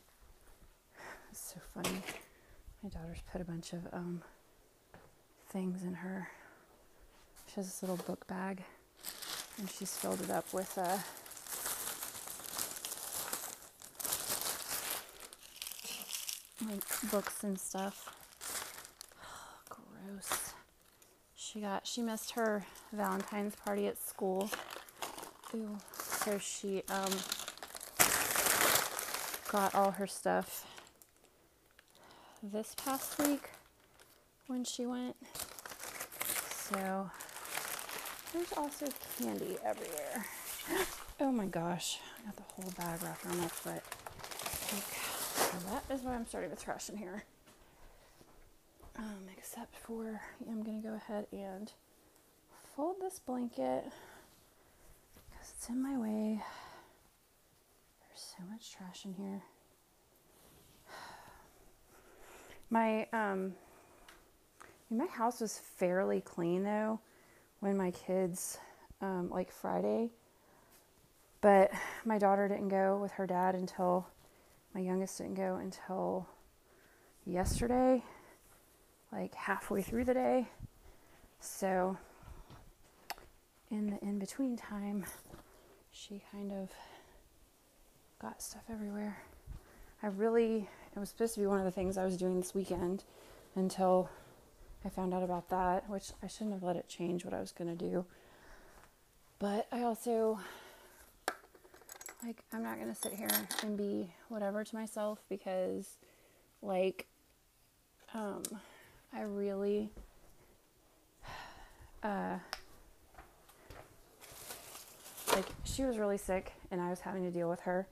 It's 1.32 1.54
so 1.54 1.60
funny. 1.74 2.02
My 2.82 2.90
daughter's 2.90 3.20
put 3.30 3.42
a 3.42 3.44
bunch 3.44 3.74
of 3.74 3.86
um, 3.92 4.22
things 5.50 5.84
in 5.84 5.96
her. 5.96 6.30
She 7.48 7.56
has 7.56 7.66
this 7.66 7.84
little 7.84 7.98
book 7.98 8.26
bag 8.26 8.64
and 9.58 9.70
she's 9.70 9.94
filled 9.98 10.22
it 10.22 10.30
up 10.30 10.54
with 10.54 10.78
uh, 10.78 10.98
like 16.70 17.12
books 17.12 17.44
and 17.44 17.60
stuff. 17.60 18.16
Oh, 19.22 19.76
gross. 20.08 20.47
She 21.48 21.62
got 21.62 21.88
she 21.88 22.02
missed 22.02 22.32
her 22.32 22.66
Valentine's 22.92 23.56
party 23.56 23.88
at 23.88 23.98
school. 23.98 24.50
Ooh. 25.56 25.78
So 25.94 26.38
she 26.40 26.84
um 26.90 27.12
got 29.50 29.74
all 29.74 29.92
her 29.92 30.08
stuff 30.08 30.66
this 32.44 32.76
past 32.76 33.18
week 33.20 33.52
when 34.48 34.66
she 34.66 34.86
went. 34.86 35.16
So 36.50 37.10
there's 38.34 38.52
also 38.58 38.88
candy 39.18 39.58
everywhere. 39.64 40.26
Oh 41.20 41.32
my 41.32 41.48
gosh, 41.48 41.98
I 42.20 42.26
got 42.26 42.36
the 42.36 42.44
whole 42.44 42.72
bag 42.78 43.02
wrapped 43.02 43.26
around 43.26 43.40
my 43.40 43.48
foot. 43.48 43.82
Okay. 44.68 45.08
So 45.34 45.58
that 45.72 45.96
is 45.96 46.04
why 46.04 46.14
I'm 46.14 46.28
starting 46.28 46.52
to 46.52 46.56
trash 46.56 46.90
in 46.90 46.98
here. 46.98 47.24
Um, 48.98 49.28
except 49.38 49.76
for 49.76 50.20
I'm 50.50 50.64
gonna 50.64 50.82
go 50.82 50.96
ahead 50.96 51.28
and 51.32 51.72
fold 52.76 52.96
this 53.00 53.20
blanket 53.20 53.84
because 55.16 55.54
it's 55.56 55.70
in 55.70 55.82
my 55.82 55.98
way. 55.98 56.42
There's 58.08 58.36
so 58.38 58.44
much 58.50 58.72
trash 58.72 59.06
in 59.06 59.14
here. 59.14 59.44
My 62.70 63.08
um 63.14 63.54
my 64.90 65.06
house 65.08 65.42
was 65.42 65.60
fairly 65.60 66.22
clean 66.22 66.64
though 66.64 67.00
when 67.60 67.76
my 67.76 67.92
kids 67.92 68.58
um, 69.02 69.30
like 69.30 69.52
Friday 69.52 70.10
but 71.42 71.72
my 72.06 72.18
daughter 72.18 72.48
didn't 72.48 72.70
go 72.70 72.98
with 72.98 73.12
her 73.12 73.28
dad 73.28 73.54
until 73.54 74.08
my 74.74 74.80
youngest 74.80 75.18
didn't 75.18 75.36
go 75.36 75.56
until 75.56 76.28
yesterday, 77.26 78.04
like 79.12 79.34
halfway 79.36 79.82
through 79.82 80.06
the 80.06 80.14
day. 80.14 80.48
So, 81.40 81.98
in 83.70 83.92
the 83.92 84.00
in 84.02 84.20
between 84.20 84.58
time, 84.58 85.06
she 85.92 86.22
kind 86.32 86.52
of 86.52 86.70
got 88.22 88.42
stuff 88.42 88.64
everywhere. 88.72 89.18
I 90.02 90.08
really, 90.08 90.70
it 90.96 91.00
was 91.00 91.10
supposed 91.10 91.34
to 91.36 91.40
be 91.40 91.48
one 91.48 91.60
of 91.60 91.66
the 91.66 91.72
things 91.72 91.98
I 91.98 92.06
was 92.06 92.18
doing 92.18 92.40
this 92.40 92.54
weekend 92.54 93.04
until 93.56 94.10
I 94.86 94.90
found 94.90 95.14
out 95.14 95.24
about 95.24 95.50
that, 95.50 95.90
which 95.90 96.12
I 96.22 96.28
shouldn't 96.28 96.54
have 96.54 96.64
let 96.64 96.76
it 96.76 96.88
change 96.88 97.26
what 97.26 97.34
I 97.34 97.40
was 97.40 97.52
going 97.52 97.76
to 97.76 97.90
do. 97.90 98.06
But 99.40 99.68
I 99.72 99.84
also 99.84 100.40
like, 102.24 102.44
I'm 102.52 102.64
not 102.64 102.76
going 102.78 102.94
to 102.94 103.00
sit 103.00 103.14
here 103.14 103.30
and 103.64 103.78
be 103.78 104.14
whatever 104.30 104.64
to 104.64 104.76
myself 104.76 105.20
because, 105.30 105.98
like, 106.62 107.08
um, 108.14 108.44
I 109.18 109.22
really, 109.22 109.90
uh, 112.04 112.38
like, 115.34 115.46
she 115.64 115.84
was 115.84 115.98
really 115.98 116.20
sick 116.20 116.54
and 116.70 116.80
I 116.80 116.92
was 116.92 117.00
having 117.00 117.24
to 117.24 117.32
deal 117.32 117.50
with 117.50 117.62
her 117.62 117.88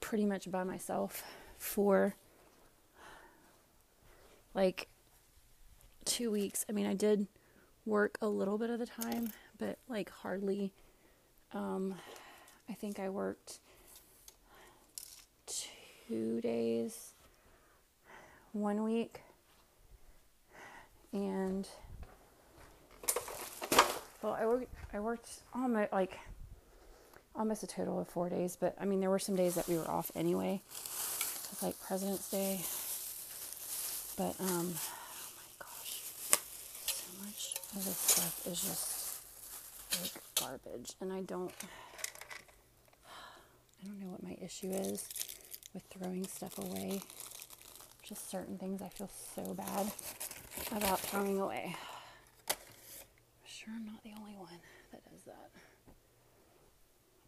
pretty 0.00 0.24
much 0.24 0.50
by 0.50 0.64
myself 0.64 1.22
for 1.56 2.16
like 4.54 4.88
two 6.04 6.32
weeks. 6.32 6.66
I 6.68 6.72
mean, 6.72 6.86
I 6.86 6.94
did 6.94 7.28
work 7.86 8.18
a 8.20 8.26
little 8.26 8.58
bit 8.58 8.70
of 8.70 8.80
the 8.80 8.86
time, 8.86 9.32
but 9.56 9.78
like 9.88 10.10
hardly 10.10 10.72
um, 11.52 11.94
I 12.68 12.72
think 12.72 12.98
I 12.98 13.08
worked 13.08 13.60
two 15.46 16.40
days 16.40 17.12
one 18.52 18.82
week 18.82 19.20
and 21.12 21.68
well 24.22 24.32
I 24.32 24.46
worked 24.46 24.74
I 24.92 25.00
worked 25.00 25.28
almost 25.54 25.92
like 25.92 26.18
almost 27.34 27.62
a 27.62 27.66
total 27.66 28.00
of 28.00 28.08
four 28.08 28.28
days 28.28 28.56
but 28.58 28.74
I 28.80 28.84
mean 28.84 29.00
there 29.00 29.10
were 29.10 29.18
some 29.18 29.36
days 29.36 29.54
that 29.54 29.68
we 29.68 29.76
were 29.76 29.88
off 29.90 30.10
anyway 30.14 30.60
it's 30.70 31.62
like 31.62 31.78
President's 31.80 32.30
Day 32.30 32.60
but 34.16 34.34
um 34.40 34.74
oh 34.74 35.32
my 35.36 35.52
gosh 35.58 36.02
so 36.86 37.24
much 37.24 37.54
of 37.76 37.84
this 37.84 37.96
stuff 37.96 38.46
is 38.46 38.62
just 38.62 38.92
like 40.00 40.22
garbage 40.40 40.92
and 41.00 41.12
I 41.12 41.20
don't 41.22 41.52
I 43.06 43.86
don't 43.86 44.00
know 44.00 44.08
what 44.08 44.22
my 44.22 44.36
issue 44.42 44.70
is 44.70 45.08
with 45.74 45.82
throwing 45.90 46.26
stuff 46.26 46.58
away. 46.58 47.00
Just 48.02 48.30
certain 48.30 48.58
things 48.58 48.82
I 48.82 48.88
feel 48.88 49.10
so 49.34 49.54
bad 49.54 49.90
about 50.70 51.00
throwing 51.00 51.40
away. 51.40 51.76
I'm 52.48 52.56
sure 53.46 53.74
I'm 53.74 53.86
not 53.86 54.02
the 54.02 54.10
only 54.18 54.34
one 54.36 54.58
that 54.90 55.02
does 55.10 55.22
that. 55.26 55.50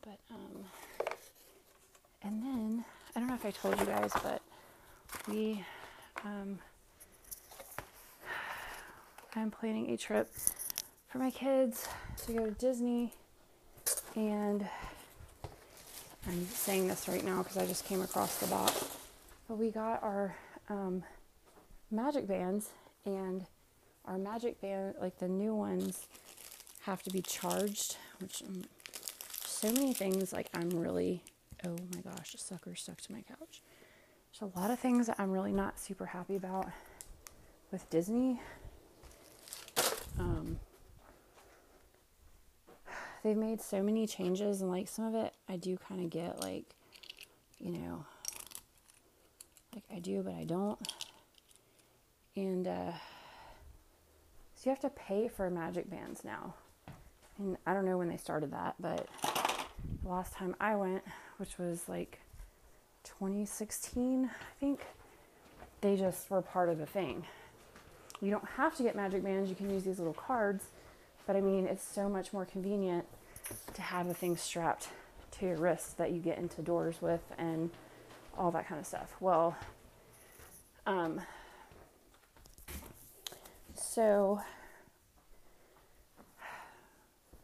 But, 0.03 0.19
um, 0.35 0.65
and 2.23 2.43
then, 2.43 2.85
I 3.15 3.21
don't 3.21 3.29
know 3.29 3.35
if 3.35 3.47
I 3.47 3.51
told 3.51 3.79
you 3.79 3.87
guys, 3.87 4.13
but 4.23 4.43
we, 5.29 5.65
um, 6.25 6.59
I'm 9.37 9.51
planning 9.51 9.91
a 9.91 9.97
trip 9.97 10.31
for 11.09 11.19
my 11.19 11.31
kids 11.31 11.89
to 12.27 12.33
go 12.33 12.45
to 12.45 12.53
Disney 12.53 13.13
and 14.17 14.67
I'm 16.27 16.47
saying 16.47 16.89
this 16.89 17.09
right 17.09 17.25
now 17.25 17.43
because 17.43 17.57
I 17.57 17.67
just 17.67 17.85
came 17.85 18.01
across 18.01 18.39
the 18.39 18.47
box. 18.47 18.97
But 19.49 19.59
we 19.59 19.71
got 19.71 20.03
our 20.03 20.35
um, 20.69 21.03
magic 21.91 22.27
bands, 22.27 22.71
and 23.05 23.45
our 24.05 24.19
magic 24.19 24.61
band, 24.61 24.95
like 25.01 25.19
the 25.19 25.29
new 25.29 25.55
ones, 25.55 26.07
have 26.83 27.03
to 27.03 27.11
be 27.11 27.23
charged, 27.23 27.97
which 28.21 28.43
um, 28.43 28.63
so 29.45 29.73
many 29.73 29.95
things 29.95 30.33
like 30.33 30.49
I'm 30.55 30.71
really, 30.71 31.23
oh 31.67 31.77
my 31.95 32.01
gosh, 32.01 32.35
a 32.35 32.39
sucker 32.39 32.75
stuck 32.75 33.01
to 33.03 33.13
my 33.13 33.23
couch. 33.23 33.63
There's 34.33 34.53
a 34.55 34.59
lot 34.59 34.71
of 34.71 34.79
things 34.79 35.07
that 35.07 35.17
I'm 35.19 35.31
really 35.31 35.53
not 35.53 35.79
super 35.79 36.07
happy 36.07 36.37
about 36.37 36.67
with 37.71 37.89
Disney. 37.89 38.41
Um, 40.19 40.59
they've 43.25 43.37
made 43.37 43.61
so 43.61 43.83
many 43.83 44.07
changes 44.07 44.61
and 44.61 44.71
like 44.71 44.87
some 44.87 45.07
of 45.07 45.15
it 45.15 45.33
I 45.49 45.57
do 45.57 45.77
kind 45.77 46.05
of 46.05 46.11
get 46.11 46.41
like 46.41 46.67
you 47.59 47.73
know 47.73 48.05
like 49.75 49.85
I 49.93 49.99
do 49.99 50.23
but 50.23 50.35
I 50.35 50.45
don't 50.45 50.79
and 52.37 52.67
uh 52.67 52.93
so 54.55 54.63
you 54.65 54.71
have 54.71 54.81
to 54.81 54.91
pay 54.91 55.29
for 55.29 55.51
magic 55.51 55.91
bands 55.91 56.25
now. 56.25 56.55
And 57.39 57.57
I 57.67 57.75
don't 57.75 57.85
know 57.85 57.99
when 57.99 58.09
they 58.09 58.17
started 58.17 58.53
that 58.53 58.75
but 58.81 59.09
the 60.03 60.09
last 60.09 60.33
time 60.35 60.55
I 60.61 60.77
went 60.77 61.03
which 61.39 61.59
was 61.59 61.89
like 61.89 62.21
2016 63.05 64.31
I 64.31 64.61
think 64.61 64.81
they 65.81 65.97
just 65.97 66.31
were 66.31 66.41
part 66.43 66.69
of 66.69 66.79
the 66.79 66.87
thing. 66.87 67.25
You 68.23 68.31
don't 68.31 68.49
have 68.57 68.75
to 68.77 68.83
get 68.83 68.97
magic 68.97 69.23
bands. 69.23 69.51
You 69.51 69.57
can 69.57 69.69
use 69.69 69.85
these 69.85 69.99
little 69.99 70.15
cards 70.15 70.65
but 71.27 71.37
I 71.37 71.41
mean, 71.41 71.67
it's 71.67 71.85
so 71.85 72.09
much 72.09 72.33
more 72.33 72.45
convenient 72.45 73.05
to 73.75 73.83
have 73.83 74.09
the 74.09 74.15
thing 74.15 74.37
strapped 74.37 74.89
to 75.33 75.47
your 75.47 75.57
wrist 75.57 75.99
that 75.99 76.13
you 76.13 76.19
get 76.21 76.39
into 76.39 76.63
doors 76.63 77.01
with 77.01 77.23
and 77.39 77.71
all 78.37 78.51
that 78.51 78.69
kind 78.69 78.81
of 78.81 78.87
stuff. 78.87 79.15
Well, 79.21 79.57
um, 80.87 81.21
so, 83.95 84.41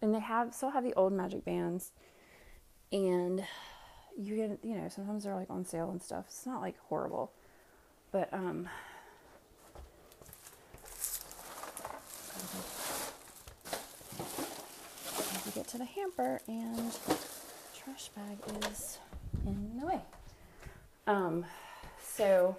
and 0.02 0.14
they 0.14 0.20
have 0.20 0.54
still 0.54 0.70
have 0.70 0.84
the 0.84 0.94
old 0.94 1.12
magic 1.12 1.44
bands, 1.44 1.92
and 2.92 3.44
you 4.18 4.36
get 4.36 4.58
you 4.62 4.76
know 4.76 4.88
sometimes 4.88 5.24
they're 5.24 5.34
like 5.34 5.50
on 5.50 5.64
sale 5.64 5.90
and 5.90 6.02
stuff. 6.02 6.24
It's 6.28 6.46
not 6.46 6.60
like 6.60 6.76
horrible, 6.88 7.32
but 8.10 8.32
um, 8.32 8.68
We 15.46 15.52
get 15.52 15.68
to 15.68 15.78
the 15.78 15.84
hamper 15.84 16.40
and 16.46 16.92
trash 17.74 18.08
bag 18.10 18.38
is 18.70 18.98
in 19.44 19.80
the 19.80 19.86
way. 19.86 20.00
Um, 21.08 21.44
so 22.04 22.56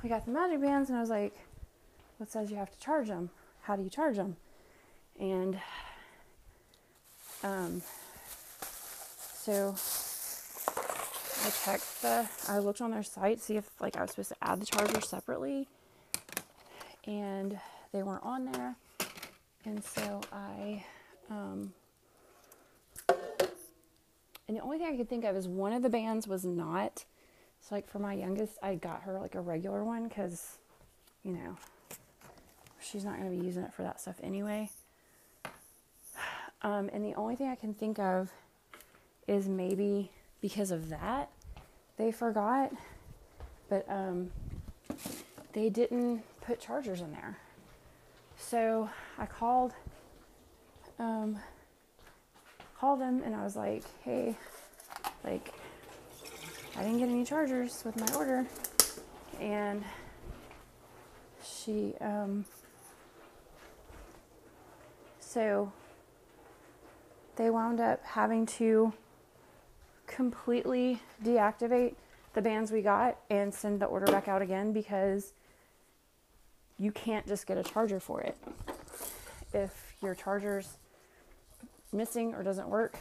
we 0.00 0.08
got 0.08 0.24
the 0.26 0.30
magic 0.30 0.60
bands 0.60 0.90
and 0.90 0.98
I 0.98 1.00
was 1.00 1.10
like, 1.10 1.36
what 2.18 2.30
says 2.30 2.50
you 2.50 2.56
have 2.56 2.70
to 2.70 2.78
charge 2.78 3.08
them? 3.08 3.30
How 3.62 3.76
do 3.76 3.82
you 3.82 3.90
charge 3.90 4.16
them? 4.16 4.36
And 5.18 5.58
um, 7.42 7.82
so 9.38 9.74
I 11.44 11.50
checked 11.64 12.02
the, 12.02 12.28
I 12.48 12.58
looked 12.58 12.80
on 12.80 12.90
their 12.90 13.02
site, 13.02 13.40
see 13.40 13.56
if 13.56 13.68
like 13.80 13.96
I 13.96 14.02
was 14.02 14.10
supposed 14.10 14.30
to 14.30 14.36
add 14.42 14.60
the 14.60 14.66
charger 14.66 15.00
separately 15.00 15.68
and 17.06 17.58
they 17.92 18.02
weren't 18.02 18.24
on 18.24 18.50
there. 18.52 18.76
And 19.64 19.82
so 19.82 20.20
I 20.32 20.84
um, 21.30 21.72
and 24.48 24.56
the 24.56 24.60
only 24.60 24.78
thing 24.78 24.86
I 24.86 24.96
could 24.96 25.08
think 25.08 25.24
of 25.24 25.36
is 25.36 25.48
one 25.48 25.72
of 25.72 25.82
the 25.82 25.88
bands 25.88 26.28
was 26.28 26.44
not 26.44 27.04
So 27.60 27.74
like 27.74 27.88
for 27.88 27.98
my 27.98 28.14
youngest, 28.14 28.58
I 28.62 28.76
got 28.76 29.02
her 29.02 29.18
like 29.18 29.34
a 29.34 29.40
regular 29.40 29.84
one 29.84 30.06
because, 30.08 30.58
you 31.24 31.32
know, 31.32 31.56
she's 32.90 33.04
not 33.04 33.18
going 33.18 33.30
to 33.30 33.36
be 33.38 33.44
using 33.44 33.62
it 33.62 33.72
for 33.72 33.82
that 33.82 34.00
stuff 34.00 34.16
anyway. 34.22 34.70
Um, 36.62 36.88
and 36.92 37.04
the 37.04 37.14
only 37.16 37.36
thing 37.36 37.48
I 37.48 37.54
can 37.54 37.74
think 37.74 37.98
of 37.98 38.32
is 39.28 39.46
maybe 39.46 40.10
because 40.40 40.70
of 40.70 40.88
that, 40.88 41.30
they 41.98 42.10
forgot, 42.10 42.72
but 43.68 43.84
um, 43.90 44.30
they 45.52 45.68
didn't 45.68 46.22
put 46.40 46.58
chargers 46.58 47.02
in 47.02 47.12
there. 47.12 47.38
So 48.38 48.88
I 49.18 49.26
called, 49.26 49.74
um, 50.98 51.38
called 52.78 53.00
them 53.00 53.22
and 53.24 53.34
I 53.34 53.44
was 53.44 53.54
like, 53.54 53.84
hey, 54.02 54.34
like, 55.24 55.52
I 56.76 56.82
didn't 56.82 56.98
get 56.98 57.08
any 57.08 57.24
chargers 57.24 57.82
with 57.84 57.96
my 58.00 58.06
order. 58.16 58.46
And 59.40 59.84
she, 61.44 61.94
um, 62.00 62.44
so 65.36 65.70
they 67.36 67.50
wound 67.50 67.78
up 67.78 68.02
having 68.02 68.46
to 68.46 68.90
completely 70.06 70.98
deactivate 71.22 71.94
the 72.32 72.40
bands 72.40 72.72
we 72.72 72.80
got 72.80 73.18
and 73.28 73.52
send 73.52 73.78
the 73.78 73.84
order 73.84 74.06
back 74.06 74.28
out 74.28 74.40
again 74.40 74.72
because 74.72 75.34
you 76.78 76.90
can't 76.90 77.26
just 77.26 77.46
get 77.46 77.58
a 77.58 77.62
charger 77.62 78.00
for 78.00 78.22
it. 78.22 78.34
If 79.52 79.92
your 80.02 80.14
charger's 80.14 80.78
missing 81.92 82.32
or 82.32 82.42
doesn't 82.42 82.70
work, 82.70 82.96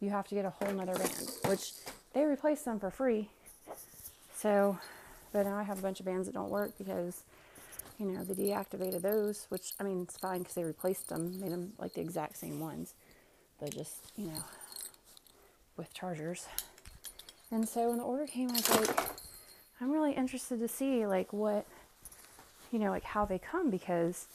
you 0.00 0.08
have 0.08 0.26
to 0.28 0.34
get 0.34 0.46
a 0.46 0.50
whole 0.50 0.72
nother 0.72 0.94
band, 0.94 1.30
which 1.46 1.72
they 2.14 2.24
replace 2.24 2.62
them 2.62 2.80
for 2.80 2.90
free. 2.90 3.28
So, 4.34 4.78
but 5.30 5.44
now 5.44 5.58
I 5.58 5.62
have 5.62 5.78
a 5.78 5.82
bunch 5.82 6.00
of 6.00 6.06
bands 6.06 6.26
that 6.26 6.32
don't 6.32 6.48
work 6.48 6.72
because, 6.78 7.24
you 7.98 8.06
know, 8.06 8.24
they 8.24 8.34
deactivated 8.34 9.02
those, 9.02 9.46
which 9.48 9.72
I 9.80 9.84
mean, 9.84 10.02
it's 10.02 10.18
fine 10.18 10.40
because 10.40 10.54
they 10.54 10.64
replaced 10.64 11.08
them, 11.08 11.40
made 11.40 11.52
them 11.52 11.72
like 11.78 11.94
the 11.94 12.00
exact 12.00 12.36
same 12.36 12.60
ones, 12.60 12.94
but 13.60 13.70
just, 13.70 14.12
you 14.16 14.26
know, 14.26 14.44
with 15.76 15.92
chargers. 15.94 16.46
And 17.50 17.68
so 17.68 17.88
when 17.88 17.98
the 17.98 18.04
order 18.04 18.26
came, 18.26 18.50
I 18.50 18.54
was 18.54 18.88
like, 18.88 19.08
I'm 19.80 19.90
really 19.90 20.12
interested 20.12 20.58
to 20.60 20.68
see 20.68 21.06
like 21.06 21.32
what, 21.32 21.66
you 22.72 22.78
know, 22.78 22.90
like 22.90 23.04
how 23.04 23.24
they 23.24 23.38
come 23.38 23.70
because, 23.70 24.26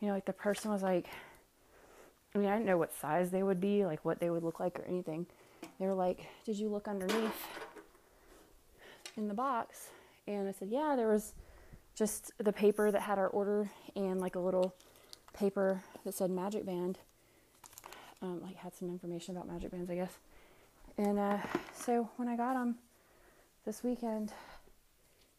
you 0.00 0.08
know, 0.08 0.14
like 0.14 0.26
the 0.26 0.32
person 0.32 0.70
was 0.70 0.82
like, 0.82 1.06
I 2.34 2.38
mean, 2.38 2.48
I 2.48 2.54
didn't 2.54 2.66
know 2.66 2.78
what 2.78 2.94
size 2.94 3.30
they 3.30 3.42
would 3.42 3.60
be, 3.60 3.84
like 3.84 4.04
what 4.04 4.20
they 4.20 4.30
would 4.30 4.42
look 4.42 4.60
like 4.60 4.78
or 4.78 4.84
anything. 4.84 5.26
They 5.80 5.86
were 5.86 5.94
like, 5.94 6.26
Did 6.44 6.56
you 6.56 6.68
look 6.68 6.88
underneath 6.88 7.46
in 9.16 9.28
the 9.28 9.34
box? 9.34 9.88
And 10.26 10.48
I 10.48 10.52
said, 10.52 10.68
Yeah, 10.70 10.94
there 10.96 11.08
was 11.08 11.32
just 11.96 12.30
the 12.38 12.52
paper 12.52 12.90
that 12.90 13.02
had 13.02 13.18
our 13.18 13.28
order 13.28 13.70
and 13.96 14.20
like 14.20 14.36
a 14.36 14.38
little 14.38 14.74
paper 15.32 15.82
that 16.04 16.14
said 16.14 16.30
Magic 16.30 16.64
Band. 16.64 16.98
Um, 18.22 18.40
like 18.42 18.56
had 18.56 18.74
some 18.74 18.88
information 18.88 19.36
about 19.36 19.48
Magic 19.48 19.70
Bands, 19.70 19.90
I 19.90 19.96
guess. 19.96 20.12
And 20.96 21.18
uh, 21.18 21.38
so 21.74 22.08
when 22.16 22.28
I 22.28 22.36
got 22.36 22.54
them 22.54 22.76
this 23.64 23.82
weekend, 23.82 24.32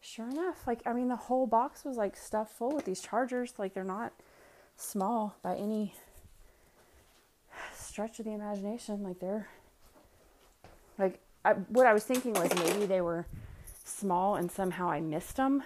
sure 0.00 0.28
enough, 0.28 0.66
like 0.66 0.80
I 0.86 0.92
mean, 0.92 1.08
the 1.08 1.16
whole 1.16 1.46
box 1.46 1.84
was 1.84 1.96
like 1.96 2.16
stuffed 2.16 2.52
full 2.52 2.74
with 2.74 2.84
these 2.84 3.00
chargers. 3.00 3.54
Like 3.58 3.74
they're 3.74 3.84
not 3.84 4.12
small 4.76 5.36
by 5.42 5.56
any 5.56 5.94
stretch 7.74 8.18
of 8.18 8.26
the 8.26 8.32
imagination. 8.32 9.02
Like 9.02 9.18
they're 9.18 9.48
like 10.98 11.20
I, 11.44 11.52
what 11.52 11.86
I 11.86 11.92
was 11.92 12.04
thinking 12.04 12.32
was 12.34 12.54
maybe 12.56 12.86
they 12.86 13.00
were 13.00 13.26
small 13.84 14.36
and 14.36 14.50
somehow 14.50 14.90
I 14.90 15.00
missed 15.00 15.36
them, 15.36 15.62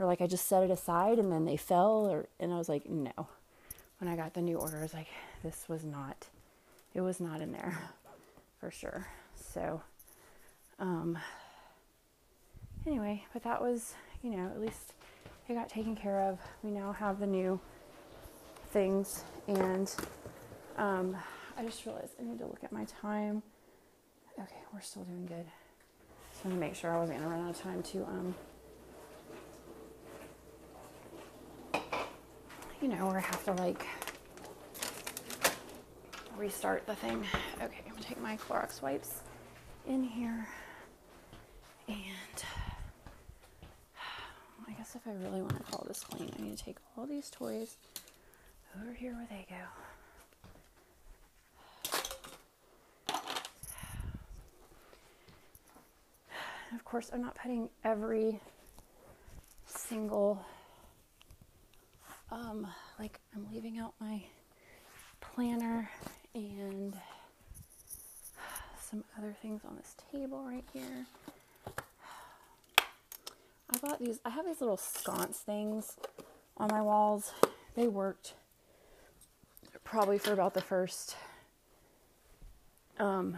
or 0.00 0.06
like 0.06 0.20
I 0.20 0.26
just 0.26 0.46
set 0.46 0.62
it 0.62 0.70
aside 0.70 1.18
and 1.18 1.30
then 1.30 1.44
they 1.44 1.56
fell. 1.56 2.06
Or 2.10 2.26
and 2.40 2.52
I 2.52 2.56
was 2.58 2.68
like, 2.68 2.88
no. 2.88 3.12
When 3.98 4.10
I 4.10 4.16
got 4.16 4.32
the 4.32 4.40
new 4.40 4.56
order, 4.56 4.78
I 4.78 4.82
was 4.82 4.94
like, 4.94 5.08
this 5.44 5.66
was 5.68 5.84
not. 5.84 6.26
It 6.94 7.02
was 7.02 7.20
not 7.20 7.42
in 7.42 7.52
there, 7.52 7.78
for 8.58 8.70
sure. 8.70 9.06
So, 9.36 9.82
um. 10.78 11.18
Anyway, 12.86 13.24
but 13.34 13.42
that 13.44 13.60
was, 13.60 13.92
you 14.22 14.30
know, 14.30 14.46
at 14.46 14.58
least 14.58 14.94
it 15.48 15.54
got 15.54 15.68
taken 15.68 15.94
care 15.94 16.20
of. 16.22 16.38
We 16.62 16.70
now 16.70 16.92
have 16.92 17.20
the 17.20 17.26
new 17.26 17.60
things 18.70 19.22
and 19.46 19.94
um, 20.78 21.14
I 21.58 21.64
just 21.64 21.84
realized 21.84 22.12
I 22.18 22.24
need 22.24 22.38
to 22.38 22.46
look 22.46 22.64
at 22.64 22.72
my 22.72 22.84
time. 22.84 23.42
Okay, 24.38 24.56
we're 24.72 24.80
still 24.80 25.02
doing 25.02 25.26
good. 25.26 25.44
Just 26.32 26.44
want 26.44 26.56
to 26.56 26.60
make 26.60 26.74
sure 26.74 26.90
I 26.90 26.98
wasn't 26.98 27.20
to 27.20 27.28
run 27.28 27.44
out 27.44 27.50
of 27.50 27.60
time 27.60 27.82
to, 27.82 28.04
um, 28.04 28.34
you 32.80 32.88
know, 32.88 33.10
I 33.10 33.20
have 33.20 33.44
to 33.44 33.52
like 33.52 33.86
restart 36.36 36.86
the 36.86 36.94
thing. 36.94 37.24
Okay, 37.62 37.80
I'm 37.88 37.96
to 37.96 38.02
take 38.02 38.20
my 38.20 38.36
Clorox 38.36 38.82
wipes 38.82 39.20
in 39.86 40.02
here. 40.02 40.48
And 41.88 41.96
I 44.68 44.72
guess 44.72 44.94
if 44.94 45.06
I 45.06 45.12
really 45.12 45.40
want 45.42 45.56
to 45.56 45.62
call 45.70 45.84
this 45.86 46.02
clean, 46.02 46.32
I 46.38 46.42
need 46.42 46.56
to 46.56 46.64
take 46.64 46.76
all 46.96 47.06
these 47.06 47.28
toys 47.30 47.76
over 48.80 48.92
here 48.94 49.12
where 49.14 49.26
they 49.28 49.46
go. 49.50 49.56
of 56.74 56.84
course, 56.84 57.10
I'm 57.12 57.20
not 57.20 57.34
putting 57.34 57.68
every 57.84 58.40
single, 59.66 60.42
um, 62.30 62.66
like, 62.98 63.20
I'm 63.34 63.46
leaving 63.52 63.78
out 63.78 63.94
my 64.00 64.22
planner 65.20 65.90
and 66.34 66.96
some 68.80 69.04
other 69.18 69.34
things 69.40 69.62
on 69.64 69.76
this 69.76 69.94
table 70.12 70.44
right 70.44 70.64
here. 70.72 71.06
I 73.72 73.78
bought 73.78 74.00
these, 74.00 74.18
I 74.24 74.30
have 74.30 74.46
these 74.46 74.60
little 74.60 74.76
sconce 74.76 75.38
things 75.38 75.96
on 76.56 76.68
my 76.70 76.82
walls. 76.82 77.32
They 77.76 77.86
worked 77.86 78.34
probably 79.84 80.18
for 80.18 80.32
about 80.32 80.54
the 80.54 80.60
first 80.60 81.16
um, 82.98 83.36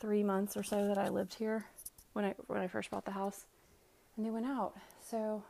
three 0.00 0.22
months 0.22 0.56
or 0.56 0.62
so 0.62 0.88
that 0.88 0.98
I 0.98 1.08
lived 1.08 1.34
here 1.34 1.66
when 2.12 2.24
I 2.24 2.34
when 2.46 2.60
I 2.60 2.66
first 2.66 2.90
bought 2.90 3.04
the 3.04 3.12
house, 3.12 3.46
and 4.16 4.26
they 4.26 4.30
went 4.30 4.46
out. 4.46 4.74
So 5.08 5.42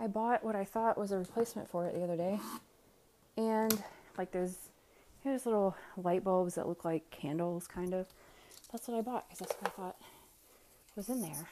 I 0.00 0.06
bought 0.06 0.42
what 0.42 0.56
I 0.56 0.64
thought 0.64 0.96
was 0.96 1.12
a 1.12 1.18
replacement 1.18 1.68
for 1.68 1.86
it 1.86 1.94
the 1.94 2.02
other 2.02 2.16
day, 2.16 2.40
and 3.36 3.82
like 4.16 4.32
those 4.32 4.56
here's 5.22 5.44
little 5.44 5.76
light 5.96 6.24
bulbs 6.24 6.54
that 6.54 6.66
look 6.66 6.84
like 6.84 7.10
candles, 7.10 7.66
kind 7.66 7.92
of. 7.92 8.06
That's 8.72 8.88
what 8.88 8.96
I 8.96 9.02
bought 9.02 9.28
because 9.28 9.40
that's 9.40 9.60
what 9.60 9.66
I 9.66 9.70
thought 9.70 9.96
was 10.96 11.08
in 11.08 11.22
there. 11.22 11.48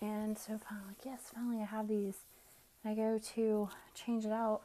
And 0.00 0.38
so 0.38 0.58
finally, 0.58 0.88
like, 0.88 1.04
yes, 1.04 1.20
finally 1.34 1.60
I 1.60 1.66
have 1.66 1.88
these. 1.88 2.18
I 2.84 2.94
go 2.94 3.18
to 3.34 3.68
change 3.94 4.24
it 4.24 4.32
out. 4.32 4.62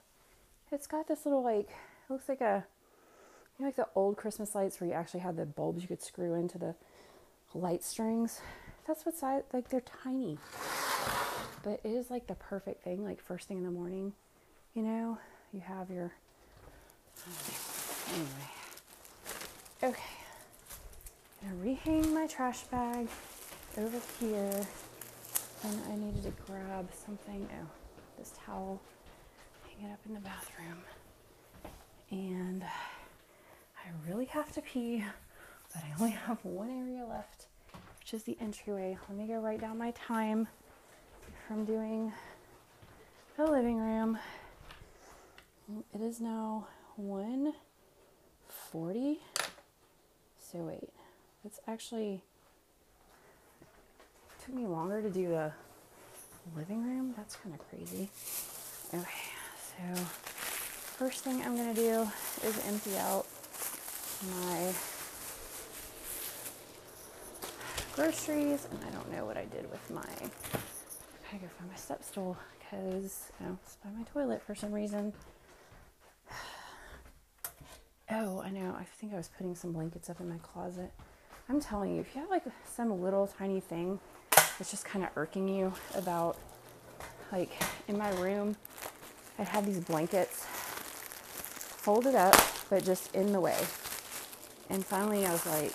It's 0.72 0.88
got 0.88 1.08
this 1.08 1.26
little 1.26 1.44
like, 1.44 1.70
it 1.70 2.12
looks 2.12 2.30
like 2.30 2.42
a 2.42 2.66
you 3.58 3.64
know, 3.64 3.68
like 3.68 3.76
the 3.76 3.88
old 3.96 4.18
Christmas 4.18 4.56
lights 4.56 4.80
where 4.80 4.90
you 4.90 4.94
actually 4.94 5.22
had 5.22 5.38
the 5.38 5.46
bulbs 5.46 5.82
you 5.82 5.88
could 5.88 6.02
screw 6.02 6.34
into 6.34 6.58
the 6.58 6.76
light 7.54 7.84
strings. 7.84 8.42
That's 8.88 9.06
what 9.06 9.16
size, 9.16 9.44
like 9.54 9.70
they're 9.70 9.82
tiny. 9.82 10.38
But 11.64 11.80
it 11.84 11.90
is 11.90 12.12
like 12.12 12.28
the 12.28 12.36
perfect 12.36 12.84
thing, 12.84 13.04
like 13.04 13.22
first 13.22 13.48
thing 13.48 13.58
in 13.58 13.64
the 13.64 13.72
morning, 13.72 14.14
you 14.74 14.84
know, 14.84 15.18
you 15.54 15.62
have 15.62 15.90
your. 15.90 16.12
Oh, 17.26 18.14
anyway. 18.14 18.52
Okay. 19.82 20.04
I'm 21.42 21.58
gonna 21.58 21.76
rehang 21.76 22.14
my 22.14 22.28
trash 22.28 22.64
bag 22.64 23.08
over 23.78 24.00
here. 24.20 24.66
And 25.64 25.82
I 25.90 25.96
needed 25.96 26.24
to 26.24 26.34
grab 26.46 26.90
something. 27.06 27.48
Oh, 27.54 27.68
this 28.18 28.34
towel. 28.46 28.82
Hang 29.64 29.90
it 29.90 29.94
up 29.94 30.00
in 30.06 30.14
the 30.14 30.20
bathroom. 30.20 30.80
And 32.12 32.64
I 32.64 34.10
really 34.10 34.26
have 34.26 34.52
to 34.54 34.62
pee, 34.62 35.04
but 35.74 35.82
I 35.84 35.94
only 36.00 36.12
have 36.12 36.44
one 36.44 36.70
area 36.70 37.06
left, 37.06 37.48
which 38.00 38.14
is 38.14 38.24
the 38.24 38.38
entryway. 38.42 38.98
Let 39.08 39.18
me 39.18 39.28
go 39.28 39.40
write 39.40 39.62
down 39.62 39.78
my 39.78 39.92
time 39.92 40.48
from 41.54 41.66
doing 41.66 42.12
the 43.38 43.46
living 43.46 43.78
room. 43.78 44.18
It 45.94 46.02
is 46.02 46.20
now 46.20 46.66
1:40. 47.00 49.20
So 50.40 50.64
wait, 50.64 50.90
it's 51.46 51.60
actually 51.68 52.24
it 53.62 53.68
took 54.44 54.56
me 54.56 54.66
longer 54.66 55.04
to 55.04 55.12
do 55.12 55.28
the 55.28 55.54
living 56.56 56.84
room. 56.84 57.14
That's 57.16 57.36
kind 57.36 57.54
of 57.54 57.62
crazy. 57.70 58.10
Okay, 58.92 59.30
so 59.70 59.84
first 60.98 61.24
thing 61.24 61.44
I'm 61.44 61.56
gonna 61.56 61.76
do 61.76 62.10
is 62.44 62.58
empty 62.66 62.98
out 62.98 63.28
my 64.42 64.74
groceries, 67.96 68.66
and 68.72 68.84
I 68.88 68.90
don't 68.90 69.12
know 69.12 69.26
what 69.26 69.38
I 69.38 69.46
did 69.46 69.70
with 69.70 69.92
my. 69.92 70.32
I 71.34 71.38
go 71.38 71.48
find 71.58 71.68
my 71.68 71.76
step 71.76 72.04
stool 72.04 72.38
because 72.60 73.32
you 73.40 73.48
know 73.48 73.58
it's 73.64 73.78
by 73.78 73.90
my 73.90 74.04
toilet 74.04 74.44
for 74.46 74.54
some 74.54 74.72
reason. 74.72 75.14
Oh, 78.12 78.42
I 78.42 78.52
know. 78.52 78.76
I 78.78 78.84
think 78.84 79.14
I 79.14 79.18
was 79.18 79.30
putting 79.30 79.56
some 79.56 79.72
blankets 79.72 80.08
up 80.10 80.20
in 80.20 80.30
my 80.30 80.38
closet. 80.40 80.92
I'm 81.50 81.60
telling 81.60 81.96
you, 81.96 82.02
if 82.02 82.14
you 82.14 82.22
have 82.22 82.30
like 82.30 82.44
some 82.64 83.02
little 83.02 83.26
tiny 83.26 83.60
thing 83.60 84.00
that's 84.36 84.70
just 84.70 84.86
kind 84.86 85.04
of 85.04 85.10
irking 85.16 85.48
you 85.48 85.74
about, 85.96 86.38
like 87.32 87.50
in 87.88 87.98
my 87.98 88.12
room, 88.20 88.56
I 89.40 89.44
had 89.44 89.66
these 89.66 89.80
blankets 89.80 90.46
folded 90.46 92.14
up, 92.14 92.36
but 92.70 92.84
just 92.84 93.16
in 93.16 93.32
the 93.32 93.40
way. 93.40 93.58
And 94.70 94.86
finally, 94.86 95.26
I 95.26 95.32
was 95.32 95.46
like, 95.48 95.74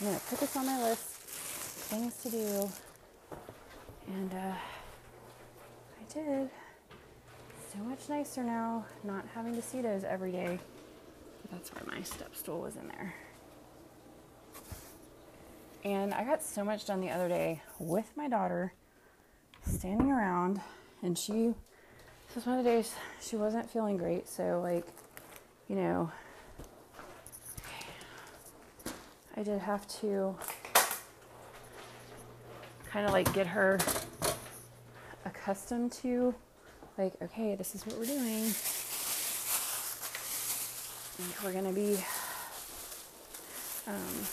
I'm 0.00 0.06
gonna 0.06 0.20
put 0.28 0.40
this 0.40 0.56
on 0.56 0.66
my 0.66 0.82
list, 0.82 1.04
things 1.04 2.16
to 2.22 2.30
do, 2.30 2.70
and 4.06 4.32
uh, 4.34 4.54
I 6.00 6.12
did 6.12 6.50
so 7.72 7.78
much 7.78 8.08
nicer 8.08 8.42
now 8.42 8.84
not 9.04 9.24
having 9.34 9.54
to 9.54 9.62
see 9.62 9.80
those 9.80 10.04
every 10.04 10.32
day. 10.32 10.58
That's 11.50 11.70
why 11.70 11.82
my 11.86 12.02
step 12.02 12.34
stool 12.34 12.60
was 12.60 12.76
in 12.76 12.88
there. 12.88 13.14
And 15.84 16.14
I 16.14 16.24
got 16.24 16.42
so 16.42 16.64
much 16.64 16.86
done 16.86 17.00
the 17.00 17.10
other 17.10 17.28
day 17.28 17.62
with 17.78 18.10
my 18.16 18.28
daughter 18.28 18.72
standing 19.64 20.10
around 20.10 20.60
and 21.02 21.18
she 21.18 21.54
this 22.32 22.36
was 22.36 22.46
one 22.46 22.58
of 22.58 22.64
the 22.64 22.70
days 22.70 22.94
she 23.20 23.36
wasn't 23.36 23.68
feeling 23.70 23.98
great, 23.98 24.26
so 24.26 24.62
like, 24.62 24.86
you 25.68 25.76
know, 25.76 26.10
I 29.36 29.42
did 29.42 29.58
have 29.58 29.86
to 30.00 30.34
kind 32.92 33.06
of 33.06 33.12
like 33.12 33.32
get 33.32 33.46
her 33.46 33.78
accustomed 35.24 35.92
to 35.92 36.34
like, 36.98 37.14
okay, 37.22 37.54
this 37.54 37.74
is 37.74 37.86
what 37.86 37.96
we're 37.96 38.04
doing. 38.04 38.52
We're 41.42 41.52
gonna 41.52 41.72
be 41.72 41.96
um, 43.86 44.26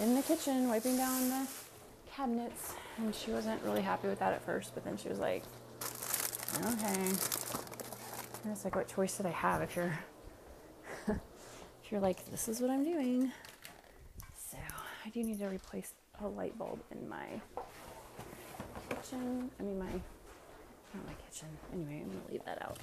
in 0.00 0.16
the 0.16 0.22
kitchen 0.22 0.68
wiping 0.68 0.96
down 0.96 1.28
the 1.28 1.46
cabinets, 2.10 2.74
and 2.98 3.14
she 3.14 3.30
wasn't 3.30 3.62
really 3.62 3.82
happy 3.82 4.08
with 4.08 4.18
that 4.18 4.32
at 4.32 4.42
first. 4.44 4.74
But 4.74 4.84
then 4.84 4.96
she 4.96 5.08
was 5.08 5.18
like, 5.18 5.42
"Okay." 6.66 7.00
And 8.42 8.52
it's 8.52 8.64
like, 8.64 8.74
what 8.74 8.88
choice 8.88 9.16
did 9.16 9.26
I 9.26 9.30
have 9.30 9.62
if 9.62 9.76
you're 9.76 9.98
if 11.08 11.90
you're 11.90 12.00
like, 12.00 12.24
"This 12.30 12.48
is 12.48 12.60
what 12.60 12.70
I'm 12.70 12.84
doing." 12.84 13.30
So 14.50 14.58
I 15.04 15.08
do 15.10 15.22
need 15.22 15.38
to 15.38 15.46
replace 15.46 15.92
a 16.22 16.28
light 16.28 16.56
bulb 16.58 16.80
in 16.90 17.08
my 17.08 17.26
kitchen. 19.04 19.50
I 19.58 19.62
mean 19.62 19.78
my 19.78 19.86
not 19.86 21.06
my 21.06 21.12
kitchen. 21.28 21.48
Anyway, 21.72 22.02
I'm 22.02 22.08
gonna 22.08 22.30
leave 22.30 22.44
that 22.44 22.62
out. 22.62 22.78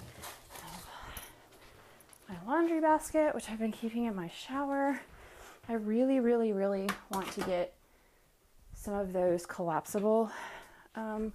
My 2.27 2.35
laundry 2.45 2.81
basket, 2.81 3.33
which 3.33 3.49
I've 3.49 3.59
been 3.59 3.71
keeping 3.71 4.05
in 4.05 4.15
my 4.15 4.29
shower. 4.29 4.99
I 5.69 5.73
really, 5.73 6.19
really, 6.19 6.53
really 6.53 6.89
want 7.11 7.31
to 7.33 7.41
get 7.41 7.73
some 8.73 8.93
of 8.93 9.13
those 9.13 9.45
collapsible 9.45 10.31
um, 10.95 11.33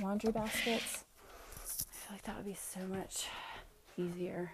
laundry 0.00 0.30
baskets. 0.30 1.04
I 1.56 1.66
feel 1.66 2.12
like 2.12 2.22
that 2.24 2.36
would 2.36 2.46
be 2.46 2.54
so 2.54 2.80
much 2.86 3.26
easier. 3.96 4.50